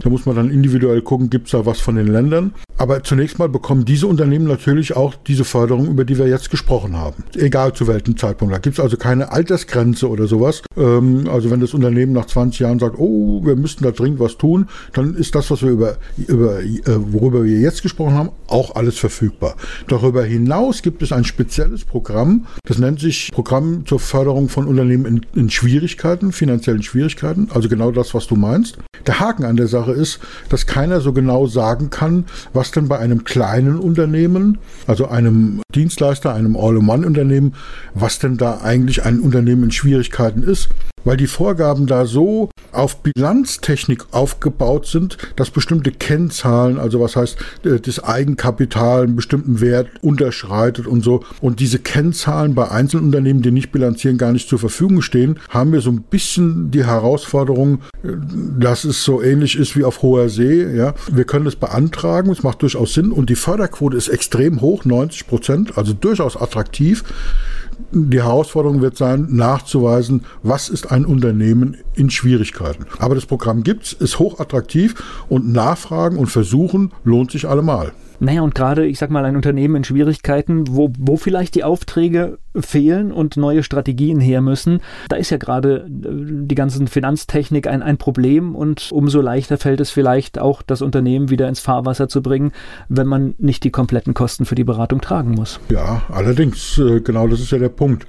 Da 0.00 0.10
muss 0.10 0.26
man 0.26 0.34
dann 0.34 0.50
individuell 0.50 1.00
gucken, 1.00 1.30
gibt 1.30 1.46
es 1.46 1.52
da 1.52 1.64
was 1.64 1.78
von 1.78 1.94
den 1.94 2.08
Ländern. 2.08 2.54
Aber 2.76 3.04
zunächst 3.04 3.38
mal 3.38 3.48
bekommen 3.48 3.84
diese 3.84 4.08
Unternehmen 4.08 4.46
natürlich 4.46 4.96
auch 4.96 5.14
diese 5.14 5.44
Förderung, 5.44 5.86
über 5.86 6.04
die 6.04 6.18
wir 6.18 6.26
jetzt 6.26 6.50
gesprochen 6.50 6.96
haben. 6.96 7.22
Egal 7.36 7.72
zu 7.72 7.86
welchem 7.86 8.16
Zeitpunkt. 8.16 8.52
Da 8.52 8.58
gibt 8.58 8.78
es 8.78 8.84
also 8.84 8.96
keine 8.96 9.30
Altersgrenze 9.30 10.08
oder 10.08 10.26
sowas. 10.26 10.62
Ähm, 10.76 11.28
also 11.30 11.50
wenn 11.50 11.60
das 11.60 11.72
Unternehmen 11.72 12.12
nach 12.12 12.26
20 12.26 12.60
Jahren 12.60 12.78
sagt, 12.80 12.98
oh, 12.98 13.44
wir 13.44 13.54
müssten 13.54 13.84
da 13.84 13.92
dringend 13.92 14.18
was 14.18 14.38
tun, 14.38 14.68
dann 14.94 15.14
ist 15.14 15.36
das, 15.36 15.50
was 15.52 15.62
wir 15.62 15.70
über, 15.70 15.98
über 16.16 16.60
äh, 16.60 16.80
worüber 16.86 17.44
wir 17.44 17.60
jetzt 17.60 17.82
gesprochen 17.82 18.14
haben, 18.14 18.30
auch 18.48 18.74
alles 18.74 18.98
verfügbar. 18.98 19.54
Darüber 19.86 20.24
hinaus 20.24 20.82
gibt 20.82 21.02
es 21.02 21.12
ein 21.12 21.24
spezielles 21.24 21.84
Programm, 21.84 22.46
das 22.64 22.78
nennt 22.78 22.98
sich 22.98 23.30
Programm 23.32 23.86
zur 23.86 24.00
Förderung 24.00 24.48
von 24.48 24.66
Unternehmen 24.66 25.04
in, 25.04 25.26
in 25.40 25.50
Schwierigkeiten. 25.50 26.07
Schwierigkeiten, 26.08 26.32
finanziellen 26.32 26.82
Schwierigkeiten, 26.82 27.48
also 27.52 27.68
genau 27.68 27.90
das, 27.90 28.14
was 28.14 28.26
du 28.26 28.34
meinst. 28.34 28.78
Der 29.06 29.20
Haken 29.20 29.44
an 29.44 29.56
der 29.56 29.68
Sache 29.68 29.92
ist, 29.92 30.20
dass 30.48 30.66
keiner 30.66 31.00
so 31.00 31.12
genau 31.12 31.46
sagen 31.46 31.90
kann, 31.90 32.24
was 32.54 32.70
denn 32.70 32.88
bei 32.88 32.98
einem 32.98 33.24
kleinen 33.24 33.78
Unternehmen, 33.78 34.56
also 34.86 35.08
einem 35.08 35.60
Dienstleister, 35.74 36.32
einem 36.32 36.56
All-in-One-Unternehmen, 36.56 37.54
was 37.94 38.18
denn 38.18 38.38
da 38.38 38.60
eigentlich 38.62 39.04
ein 39.04 39.20
Unternehmen 39.20 39.64
in 39.64 39.70
Schwierigkeiten 39.70 40.42
ist 40.42 40.70
weil 41.04 41.16
die 41.16 41.26
Vorgaben 41.26 41.86
da 41.86 42.04
so 42.04 42.50
auf 42.72 43.02
Bilanztechnik 43.02 44.06
aufgebaut 44.10 44.86
sind, 44.86 45.16
dass 45.36 45.50
bestimmte 45.50 45.90
Kennzahlen, 45.90 46.78
also 46.78 47.00
was 47.00 47.16
heißt 47.16 47.38
äh, 47.64 47.80
das 47.80 48.04
Eigenkapital 48.04 49.04
einen 49.04 49.16
bestimmten 49.16 49.60
Wert 49.60 49.88
unterschreitet 50.02 50.86
und 50.86 51.02
so. 51.02 51.24
Und 51.40 51.60
diese 51.60 51.78
Kennzahlen 51.78 52.54
bei 52.54 52.70
Einzelunternehmen, 52.70 53.42
die 53.42 53.52
nicht 53.52 53.72
bilanzieren, 53.72 54.18
gar 54.18 54.32
nicht 54.32 54.48
zur 54.48 54.58
Verfügung 54.58 55.00
stehen, 55.00 55.38
haben 55.48 55.72
wir 55.72 55.80
so 55.80 55.97
ein 55.98 56.02
bisschen 56.02 56.70
die 56.70 56.84
Herausforderung, 56.84 57.80
dass 58.02 58.84
es 58.84 59.04
so 59.04 59.22
ähnlich 59.22 59.56
ist 59.56 59.76
wie 59.76 59.84
auf 59.84 60.02
hoher 60.02 60.28
See. 60.28 60.64
Ja, 60.76 60.94
wir 61.10 61.24
können 61.24 61.46
es 61.46 61.56
beantragen, 61.56 62.30
es 62.30 62.42
macht 62.42 62.62
durchaus 62.62 62.94
Sinn 62.94 63.12
und 63.12 63.30
die 63.30 63.36
Förderquote 63.36 63.96
ist 63.96 64.08
extrem 64.08 64.60
hoch, 64.60 64.84
90 64.84 65.26
Prozent, 65.26 65.78
also 65.78 65.92
durchaus 65.92 66.36
attraktiv 66.36 67.04
die 67.92 68.22
Herausforderung 68.22 68.80
wird 68.82 68.96
sein, 68.96 69.28
nachzuweisen, 69.30 70.24
was 70.42 70.68
ist 70.68 70.90
ein 70.90 71.04
Unternehmen 71.04 71.76
in 71.94 72.10
Schwierigkeiten. 72.10 72.86
Aber 72.98 73.14
das 73.14 73.26
Programm 73.26 73.62
gibt's, 73.62 73.92
ist 73.92 74.18
hochattraktiv 74.18 74.94
und 75.28 75.52
Nachfragen 75.52 76.18
und 76.18 76.26
Versuchen 76.26 76.92
lohnt 77.04 77.30
sich 77.30 77.48
allemal. 77.48 77.92
Naja, 78.20 78.42
und 78.42 78.54
gerade, 78.54 78.86
ich 78.86 78.98
sag 78.98 79.10
mal, 79.10 79.24
ein 79.24 79.36
Unternehmen 79.36 79.76
in 79.76 79.84
Schwierigkeiten, 79.84 80.64
wo, 80.68 80.92
wo 80.98 81.16
vielleicht 81.16 81.54
die 81.54 81.64
Aufträge 81.64 82.38
fehlen 82.56 83.12
und 83.12 83.36
neue 83.36 83.62
Strategien 83.62 84.20
her 84.20 84.40
müssen, 84.40 84.80
da 85.08 85.16
ist 85.16 85.30
ja 85.30 85.36
gerade 85.36 85.86
äh, 85.86 86.08
die 86.46 86.54
ganze 86.54 86.84
Finanztechnik 86.86 87.66
ein, 87.66 87.82
ein 87.82 87.98
Problem 87.98 88.56
und 88.56 88.90
umso 88.90 89.20
leichter 89.20 89.58
fällt 89.58 89.80
es 89.80 89.90
vielleicht 89.90 90.38
auch, 90.38 90.62
das 90.62 90.82
Unternehmen 90.82 91.30
wieder 91.30 91.48
ins 91.48 91.60
Fahrwasser 91.60 92.08
zu 92.08 92.22
bringen, 92.22 92.52
wenn 92.88 93.06
man 93.06 93.34
nicht 93.38 93.64
die 93.64 93.70
kompletten 93.70 94.14
Kosten 94.14 94.44
für 94.44 94.54
die 94.54 94.64
Beratung 94.64 95.00
tragen 95.00 95.32
muss. 95.32 95.60
Ja, 95.70 96.02
allerdings, 96.08 96.78
äh, 96.78 97.00
genau 97.00 97.28
das 97.28 97.40
ist 97.40 97.52
ja 97.52 97.58
der 97.58 97.68
Punkt. 97.68 98.06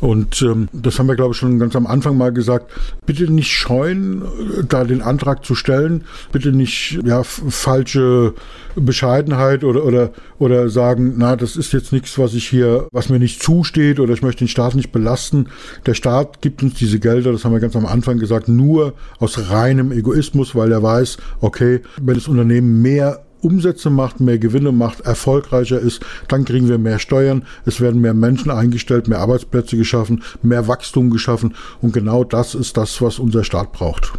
Und 0.00 0.42
ähm, 0.42 0.68
das 0.72 0.98
haben 0.98 1.06
wir, 1.06 1.16
glaube 1.16 1.32
ich, 1.32 1.36
schon 1.36 1.58
ganz 1.58 1.76
am 1.76 1.86
Anfang 1.86 2.16
mal 2.16 2.32
gesagt. 2.32 2.70
Bitte 3.06 3.30
nicht 3.30 3.52
scheuen, 3.52 4.22
äh, 4.22 4.64
da 4.68 4.84
den 4.84 5.02
Antrag 5.02 5.44
zu 5.44 5.54
stellen. 5.54 6.04
Bitte 6.32 6.50
nicht 6.50 6.98
ja, 7.04 7.22
falsche 7.22 8.34
Bescheidenheit 8.74 9.51
oder, 9.60 9.84
oder, 9.84 10.10
oder 10.38 10.68
sagen, 10.68 11.14
na, 11.16 11.36
das 11.36 11.56
ist 11.56 11.72
jetzt 11.72 11.92
nichts, 11.92 12.18
was 12.18 12.34
ich 12.34 12.48
hier, 12.48 12.88
was 12.92 13.08
mir 13.08 13.18
nicht 13.18 13.42
zusteht 13.42 14.00
oder 14.00 14.14
ich 14.14 14.22
möchte 14.22 14.44
den 14.44 14.48
Staat 14.48 14.74
nicht 14.74 14.92
belasten. 14.92 15.48
Der 15.86 15.94
Staat 15.94 16.40
gibt 16.40 16.62
uns 16.62 16.74
diese 16.74 16.98
Gelder, 16.98 17.32
das 17.32 17.44
haben 17.44 17.52
wir 17.52 17.60
ganz 17.60 17.76
am 17.76 17.86
Anfang 17.86 18.18
gesagt, 18.18 18.48
nur 18.48 18.94
aus 19.18 19.50
reinem 19.50 19.92
Egoismus, 19.92 20.54
weil 20.54 20.72
er 20.72 20.82
weiß, 20.82 21.18
okay, 21.40 21.80
wenn 22.00 22.14
das 22.14 22.28
Unternehmen 22.28 22.82
mehr 22.82 23.24
Umsätze 23.42 23.90
macht, 23.90 24.20
mehr 24.20 24.38
Gewinne 24.38 24.72
macht, 24.72 25.00
erfolgreicher 25.00 25.78
ist, 25.78 26.00
dann 26.28 26.44
kriegen 26.44 26.68
wir 26.68 26.78
mehr 26.78 26.98
Steuern, 26.98 27.44
es 27.66 27.80
werden 27.80 28.00
mehr 28.00 28.14
Menschen 28.14 28.50
eingestellt, 28.50 29.08
mehr 29.08 29.18
Arbeitsplätze 29.18 29.76
geschaffen, 29.76 30.22
mehr 30.42 30.68
Wachstum 30.68 31.10
geschaffen 31.10 31.54
und 31.80 31.92
genau 31.92 32.24
das 32.24 32.54
ist 32.54 32.76
das, 32.76 33.02
was 33.02 33.18
unser 33.18 33.44
Staat 33.44 33.72
braucht. 33.72 34.12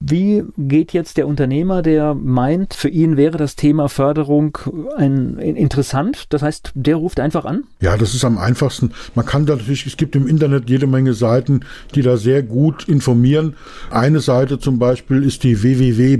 Wie 0.00 0.44
geht 0.56 0.92
jetzt 0.92 1.16
der 1.16 1.26
Unternehmer, 1.26 1.82
der 1.82 2.14
meint, 2.14 2.72
für 2.72 2.88
ihn 2.88 3.16
wäre 3.16 3.36
das 3.36 3.56
Thema 3.56 3.88
Förderung 3.88 4.56
ein, 4.96 5.38
interessant? 5.38 6.26
Das 6.28 6.40
heißt, 6.40 6.70
der 6.76 6.94
ruft 6.94 7.18
einfach 7.18 7.44
an? 7.44 7.64
Ja, 7.80 7.96
das 7.96 8.14
ist 8.14 8.24
am 8.24 8.38
einfachsten. 8.38 8.92
Man 9.16 9.26
kann 9.26 9.44
da 9.44 9.56
natürlich, 9.56 9.86
es 9.86 9.96
gibt 9.96 10.14
im 10.14 10.28
Internet 10.28 10.70
jede 10.70 10.86
Menge 10.86 11.14
Seiten, 11.14 11.62
die 11.96 12.02
da 12.02 12.16
sehr 12.16 12.44
gut 12.44 12.88
informieren. 12.88 13.56
Eine 13.90 14.20
Seite 14.20 14.60
zum 14.60 14.78
Beispiel 14.78 15.24
ist 15.24 15.42
die 15.42 15.60
www.bafa.de, 15.64 16.14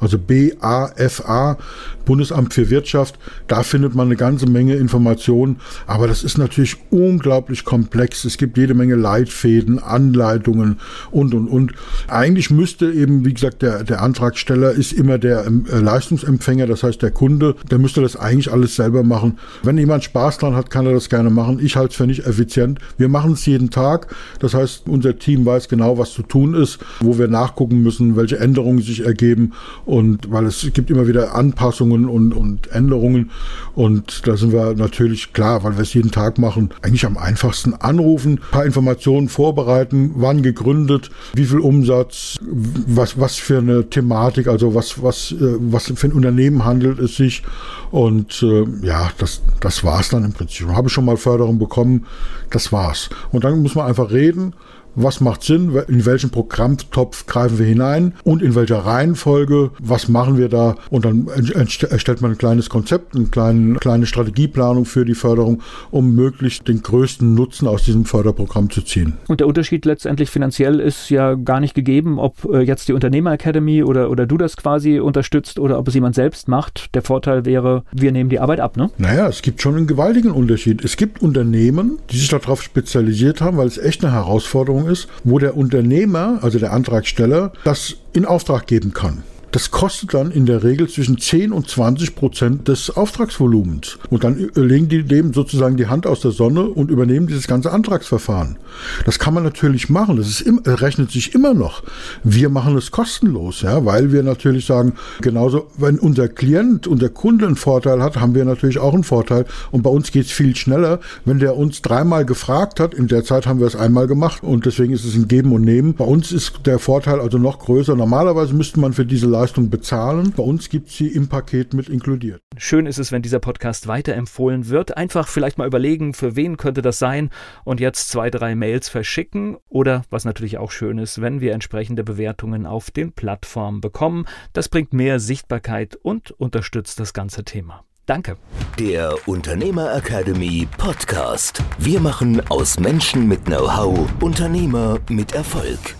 also 0.00 0.18
B-A-F-A, 0.18 1.58
Bundesamt 2.04 2.54
für 2.54 2.70
Wirtschaft. 2.70 3.18
Da 3.46 3.62
findet 3.62 3.94
man 3.94 4.08
eine 4.08 4.16
ganze 4.16 4.46
Menge 4.46 4.76
Informationen. 4.76 5.56
Aber 5.86 6.06
das 6.06 6.24
ist 6.24 6.38
natürlich 6.38 6.76
unglaublich 6.90 7.64
komplex. 7.64 8.24
Es 8.24 8.38
gibt 8.38 8.56
jede 8.56 8.74
Menge 8.74 8.94
Leitfäden, 8.94 9.78
Anleitungen 9.78 10.78
und, 11.10 11.34
und, 11.34 11.48
und. 11.48 11.72
Eigentlich 12.08 12.50
müsste 12.50 12.90
eben, 12.90 13.24
wie 13.24 13.34
gesagt, 13.34 13.62
der, 13.62 13.84
der 13.84 14.02
Antragsteller 14.02 14.72
ist 14.72 14.92
immer 14.92 15.18
der 15.18 15.46
äh, 15.46 15.78
Leistungsempfänger, 15.78 16.66
das 16.66 16.82
heißt 16.82 17.02
der 17.02 17.10
Kunde, 17.10 17.54
der 17.70 17.78
müsste 17.78 18.00
das 18.00 18.16
eigentlich 18.16 18.52
alles 18.52 18.76
selber 18.76 19.02
machen. 19.02 19.38
Wenn 19.62 19.78
jemand 19.78 20.04
Spaß 20.04 20.38
dran 20.38 20.54
hat, 20.54 20.70
kann 20.70 20.86
er 20.86 20.92
das 20.92 21.08
gerne 21.08 21.30
machen. 21.30 21.58
Ich 21.62 21.76
halte 21.76 21.90
es 21.90 21.96
für 21.96 22.06
nicht 22.06 22.26
effizient. 22.26 22.78
Wir 22.98 23.08
machen 23.08 23.32
es 23.32 23.46
jeden 23.46 23.70
Tag. 23.70 24.14
Das 24.40 24.54
heißt, 24.54 24.88
unser 24.88 25.18
Team 25.18 25.46
weiß 25.46 25.68
genau, 25.68 25.98
was 25.98 26.12
zu 26.12 26.22
tun 26.22 26.54
ist, 26.54 26.78
wo 27.00 27.18
wir 27.18 27.28
nachgucken 27.28 27.82
müssen, 27.82 28.16
welche 28.16 28.38
Änderungen 28.38 28.82
sich 28.82 29.04
ergeben. 29.04 29.52
Und 29.84 30.30
weil 30.30 30.46
es 30.46 30.68
gibt 30.72 30.90
immer 30.90 31.06
wieder 31.06 31.34
Anpassungen 31.34 31.93
und, 31.94 32.32
und 32.32 32.70
Änderungen. 32.72 33.30
Und 33.74 34.26
da 34.26 34.36
sind 34.36 34.52
wir 34.52 34.74
natürlich 34.74 35.32
klar, 35.32 35.64
weil 35.64 35.76
wir 35.76 35.82
es 35.82 35.94
jeden 35.94 36.10
Tag 36.10 36.38
machen, 36.38 36.70
eigentlich 36.82 37.06
am 37.06 37.16
einfachsten 37.16 37.74
anrufen, 37.74 38.40
paar 38.50 38.64
Informationen 38.64 39.28
vorbereiten, 39.28 40.12
wann 40.16 40.42
gegründet, 40.42 41.10
wie 41.34 41.44
viel 41.44 41.60
Umsatz, 41.60 42.38
was, 42.40 43.18
was 43.18 43.36
für 43.36 43.58
eine 43.58 43.88
Thematik, 43.88 44.48
also 44.48 44.74
was, 44.74 45.02
was, 45.02 45.32
äh, 45.32 45.56
was 45.58 45.92
für 45.94 46.08
ein 46.08 46.12
Unternehmen 46.12 46.64
handelt 46.64 46.98
es 46.98 47.16
sich. 47.16 47.42
Und 47.90 48.42
äh, 48.42 48.64
ja, 48.84 49.10
das, 49.18 49.42
das 49.60 49.84
war's 49.84 50.08
dann 50.08 50.24
im 50.24 50.32
Prinzip. 50.32 50.68
Habe 50.68 50.88
ich 50.88 50.92
schon 50.92 51.04
mal 51.04 51.16
Förderung 51.16 51.58
bekommen, 51.58 52.06
das 52.50 52.72
war's. 52.72 53.08
Und 53.30 53.44
dann 53.44 53.62
muss 53.62 53.74
man 53.74 53.86
einfach 53.86 54.10
reden 54.10 54.54
was 54.94 55.20
macht 55.20 55.42
Sinn, 55.42 55.76
in 55.88 56.06
welchen 56.06 56.30
Programmtopf 56.30 57.26
greifen 57.26 57.58
wir 57.58 57.66
hinein 57.66 58.14
und 58.24 58.42
in 58.42 58.54
welcher 58.54 58.78
Reihenfolge, 58.78 59.70
was 59.80 60.08
machen 60.08 60.38
wir 60.38 60.48
da 60.48 60.76
und 60.90 61.04
dann 61.04 61.28
erstellt 61.28 62.20
man 62.20 62.32
ein 62.32 62.38
kleines 62.38 62.70
Konzept, 62.70 63.14
eine 63.14 63.26
kleine, 63.26 63.74
kleine 63.78 64.06
Strategieplanung 64.06 64.84
für 64.84 65.04
die 65.04 65.14
Förderung, 65.14 65.62
um 65.90 66.14
möglichst 66.14 66.68
den 66.68 66.82
größten 66.82 67.34
Nutzen 67.34 67.68
aus 67.68 67.84
diesem 67.84 68.04
Förderprogramm 68.04 68.70
zu 68.70 68.82
ziehen. 68.82 69.14
Und 69.28 69.40
der 69.40 69.46
Unterschied 69.46 69.84
letztendlich 69.84 70.30
finanziell 70.30 70.80
ist 70.80 71.10
ja 71.10 71.34
gar 71.34 71.60
nicht 71.60 71.74
gegeben, 71.74 72.18
ob 72.18 72.44
äh, 72.44 72.60
jetzt 72.60 72.88
die 72.88 72.92
Unternehmer 72.92 73.32
Academy 73.32 73.82
oder, 73.82 74.10
oder 74.10 74.26
du 74.26 74.36
das 74.36 74.56
quasi 74.56 74.98
unterstützt 74.98 75.58
oder 75.58 75.78
ob 75.78 75.88
es 75.88 75.94
jemand 75.94 76.14
selbst 76.14 76.48
macht. 76.48 76.94
Der 76.94 77.02
Vorteil 77.02 77.44
wäre, 77.44 77.84
wir 77.92 78.12
nehmen 78.12 78.30
die 78.30 78.40
Arbeit 78.40 78.60
ab, 78.60 78.76
ne? 78.76 78.90
Naja, 78.98 79.28
es 79.28 79.42
gibt 79.42 79.62
schon 79.62 79.76
einen 79.76 79.86
gewaltigen 79.86 80.30
Unterschied. 80.30 80.84
Es 80.84 80.96
gibt 80.96 81.22
Unternehmen, 81.22 81.98
die 82.10 82.18
sich 82.18 82.28
darauf 82.28 82.62
spezialisiert 82.62 83.40
haben, 83.40 83.56
weil 83.56 83.66
es 83.66 83.78
echt 83.78 84.04
eine 84.04 84.12
Herausforderung 84.12 84.83
ist, 84.86 85.08
wo 85.24 85.38
der 85.38 85.56
Unternehmer, 85.56 86.38
also 86.42 86.58
der 86.58 86.72
Antragsteller, 86.72 87.52
das 87.64 87.96
in 88.12 88.24
Auftrag 88.24 88.66
geben 88.66 88.92
kann. 88.92 89.22
Das 89.54 89.70
kostet 89.70 90.14
dann 90.14 90.32
in 90.32 90.46
der 90.46 90.64
Regel 90.64 90.88
zwischen 90.88 91.16
10 91.16 91.52
und 91.52 91.68
20 91.68 92.16
Prozent 92.16 92.66
des 92.66 92.90
Auftragsvolumens. 92.90 93.98
Und 94.10 94.24
dann 94.24 94.50
legen 94.56 94.88
die 94.88 95.04
dem 95.04 95.32
sozusagen 95.32 95.76
die 95.76 95.86
Hand 95.86 96.08
aus 96.08 96.18
der 96.18 96.32
Sonne 96.32 96.64
und 96.64 96.90
übernehmen 96.90 97.28
dieses 97.28 97.46
ganze 97.46 97.70
Antragsverfahren. 97.70 98.56
Das 99.04 99.20
kann 99.20 99.32
man 99.32 99.44
natürlich 99.44 99.88
machen. 99.88 100.16
Das 100.16 100.26
ist 100.26 100.40
im, 100.40 100.58
rechnet 100.66 101.12
sich 101.12 101.36
immer 101.36 101.54
noch. 101.54 101.84
Wir 102.24 102.48
machen 102.48 102.76
es 102.76 102.90
kostenlos, 102.90 103.62
ja, 103.62 103.84
weil 103.84 104.10
wir 104.10 104.24
natürlich 104.24 104.66
sagen, 104.66 104.94
genauso, 105.20 105.70
wenn 105.78 106.00
unser 106.00 106.26
Klient, 106.26 106.88
unser 106.88 107.10
Kunde 107.10 107.46
einen 107.46 107.54
Vorteil 107.54 108.02
hat, 108.02 108.16
haben 108.16 108.34
wir 108.34 108.44
natürlich 108.44 108.80
auch 108.80 108.92
einen 108.92 109.04
Vorteil. 109.04 109.46
Und 109.70 109.82
bei 109.84 109.90
uns 109.90 110.10
geht 110.10 110.26
es 110.26 110.32
viel 110.32 110.56
schneller. 110.56 110.98
Wenn 111.24 111.38
der 111.38 111.56
uns 111.56 111.80
dreimal 111.80 112.26
gefragt 112.26 112.80
hat, 112.80 112.92
in 112.92 113.06
der 113.06 113.22
Zeit 113.22 113.46
haben 113.46 113.60
wir 113.60 113.68
es 113.68 113.76
einmal 113.76 114.08
gemacht 114.08 114.42
und 114.42 114.66
deswegen 114.66 114.92
ist 114.92 115.04
es 115.04 115.14
ein 115.14 115.28
Geben 115.28 115.52
und 115.52 115.62
Nehmen. 115.62 115.94
Bei 115.94 116.04
uns 116.04 116.32
ist 116.32 116.54
der 116.66 116.80
Vorteil 116.80 117.20
also 117.20 117.38
noch 117.38 117.60
größer. 117.60 117.94
Normalerweise 117.94 118.52
müsste 118.52 118.80
man 118.80 118.92
für 118.92 119.06
diese 119.06 119.28
Leistung 119.28 119.43
Leistung 119.44 119.68
bezahlen. 119.68 120.32
Bei 120.34 120.42
uns 120.42 120.70
gibt 120.70 120.88
es 120.88 120.96
sie 120.96 121.08
im 121.08 121.28
Paket 121.28 121.74
mit 121.74 121.90
inkludiert. 121.90 122.40
Schön 122.56 122.86
ist 122.86 122.96
es, 122.96 123.12
wenn 123.12 123.20
dieser 123.20 123.40
Podcast 123.40 123.86
weiterempfohlen 123.86 124.70
wird. 124.70 124.96
Einfach 124.96 125.28
vielleicht 125.28 125.58
mal 125.58 125.66
überlegen, 125.66 126.14
für 126.14 126.34
wen 126.34 126.56
könnte 126.56 126.80
das 126.80 126.98
sein 126.98 127.28
und 127.62 127.78
jetzt 127.78 128.08
zwei, 128.08 128.30
drei 128.30 128.54
Mails 128.54 128.88
verschicken. 128.88 129.58
Oder 129.68 130.04
was 130.08 130.24
natürlich 130.24 130.56
auch 130.56 130.70
schön 130.70 130.96
ist, 130.96 131.20
wenn 131.20 131.42
wir 131.42 131.52
entsprechende 131.52 132.04
Bewertungen 132.04 132.64
auf 132.64 132.90
den 132.90 133.12
Plattformen 133.12 133.82
bekommen. 133.82 134.24
Das 134.54 134.70
bringt 134.70 134.94
mehr 134.94 135.20
Sichtbarkeit 135.20 135.94
und 135.94 136.30
unterstützt 136.30 136.98
das 136.98 137.12
ganze 137.12 137.44
Thema. 137.44 137.84
Danke. 138.06 138.38
Der 138.78 139.14
Unternehmer 139.26 139.94
Academy 139.94 140.66
Podcast. 140.78 141.62
Wir 141.78 142.00
machen 142.00 142.40
aus 142.48 142.80
Menschen 142.80 143.28
mit 143.28 143.44
Know-how 143.44 144.08
Unternehmer 144.22 145.00
mit 145.10 145.34
Erfolg. 145.34 145.96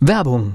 Werbung 0.00 0.54